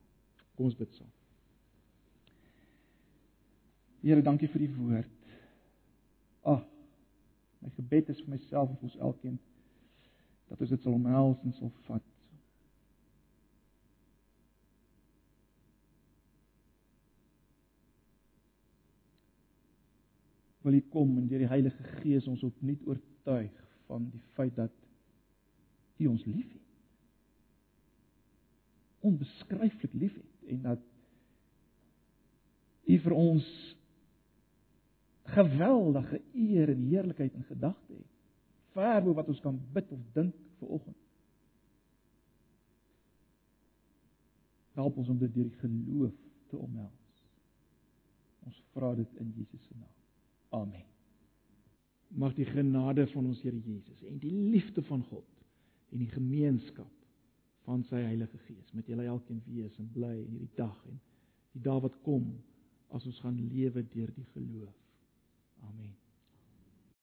Kom 0.57 0.71
ons 0.71 0.79
bid 0.79 0.91
saam. 0.97 1.13
Here, 4.03 4.23
dankie 4.23 4.49
vir 4.51 4.67
die 4.67 4.73
woord. 4.75 5.31
Ag, 6.47 6.67
my 7.63 7.73
gebed 7.79 8.11
is 8.13 8.21
vir 8.23 8.37
myself 8.37 8.71
en 8.71 8.81
vir 8.81 8.91
ons 8.91 9.01
elkeen 9.09 9.39
dat 10.47 10.61
ons 10.63 10.71
dit 10.71 10.85
sal 10.85 10.95
omhels 10.95 11.41
en 11.43 11.55
sal 11.57 11.73
vat. 11.89 12.05
Wil 20.66 20.66
U 20.77 20.81
kom 20.93 21.17
en 21.19 21.29
deur 21.31 21.45
die 21.45 21.51
Heilige 21.51 21.83
Gees 22.01 22.27
ons 22.29 22.45
opnuut 22.45 22.83
oortuig 22.87 23.55
van 23.87 24.11
die 24.11 24.23
feit 24.37 24.57
dat 24.59 24.73
U 25.97 26.11
ons 26.11 26.25
liefhet. 26.29 26.63
Onbeskryflik 29.07 29.95
liefhet 29.95 30.53
en 30.53 30.63
dat 30.67 30.85
U 32.87 32.99
vir 33.03 33.17
ons 33.17 33.47
geweldige 35.27 36.21
eer 36.35 36.71
en 36.71 36.85
heerlikheid 36.87 37.35
in 37.35 37.49
gedagte 37.49 37.93
het. 37.93 38.13
Ver 38.77 39.03
bo 39.03 39.17
wat 39.17 39.29
ons 39.33 39.41
kan 39.43 39.59
bid 39.73 39.91
of 39.93 40.05
dink 40.15 40.37
vir 40.61 40.69
oggend. 40.79 41.03
Help 44.77 44.97
ons 45.01 45.09
om 45.09 45.19
dit 45.19 45.35
deur 45.35 45.49
die 45.49 45.61
geloof 45.65 46.15
te 46.53 46.57
omhels. 46.61 47.23
Ons 48.47 48.63
vra 48.75 48.95
dit 48.95 49.23
in 49.23 49.33
Jesus 49.39 49.65
se 49.65 49.79
naam. 49.79 50.06
Amen. 50.57 50.85
Mag 52.17 52.35
die 52.39 52.47
genade 52.49 53.07
van 53.13 53.27
ons 53.29 53.43
Here 53.45 53.59
Jesus 53.61 54.03
en 54.09 54.21
die 54.23 54.33
liefde 54.33 54.83
van 54.89 55.03
God 55.11 55.27
en 55.93 56.01
die 56.01 56.11
gemeenskap 56.13 56.93
van 57.67 57.83
sy 57.91 58.01
Heilige 58.07 58.39
Gees 58.47 58.73
met 58.73 58.89
julle 58.89 59.09
elkeen 59.11 59.43
wees 59.51 59.77
en 59.83 59.91
bly 59.93 60.15
in 60.23 60.33
hierdie 60.37 60.57
dag 60.57 60.79
en 60.89 61.01
die 61.57 61.65
dag 61.67 61.83
wat 61.85 62.01
kom 62.07 62.31
as 62.95 63.05
ons 63.09 63.21
gaan 63.25 63.39
lewe 63.51 63.83
deur 63.93 64.13
die 64.15 64.29
geloof. 64.33 64.75
Amen. 65.67 65.95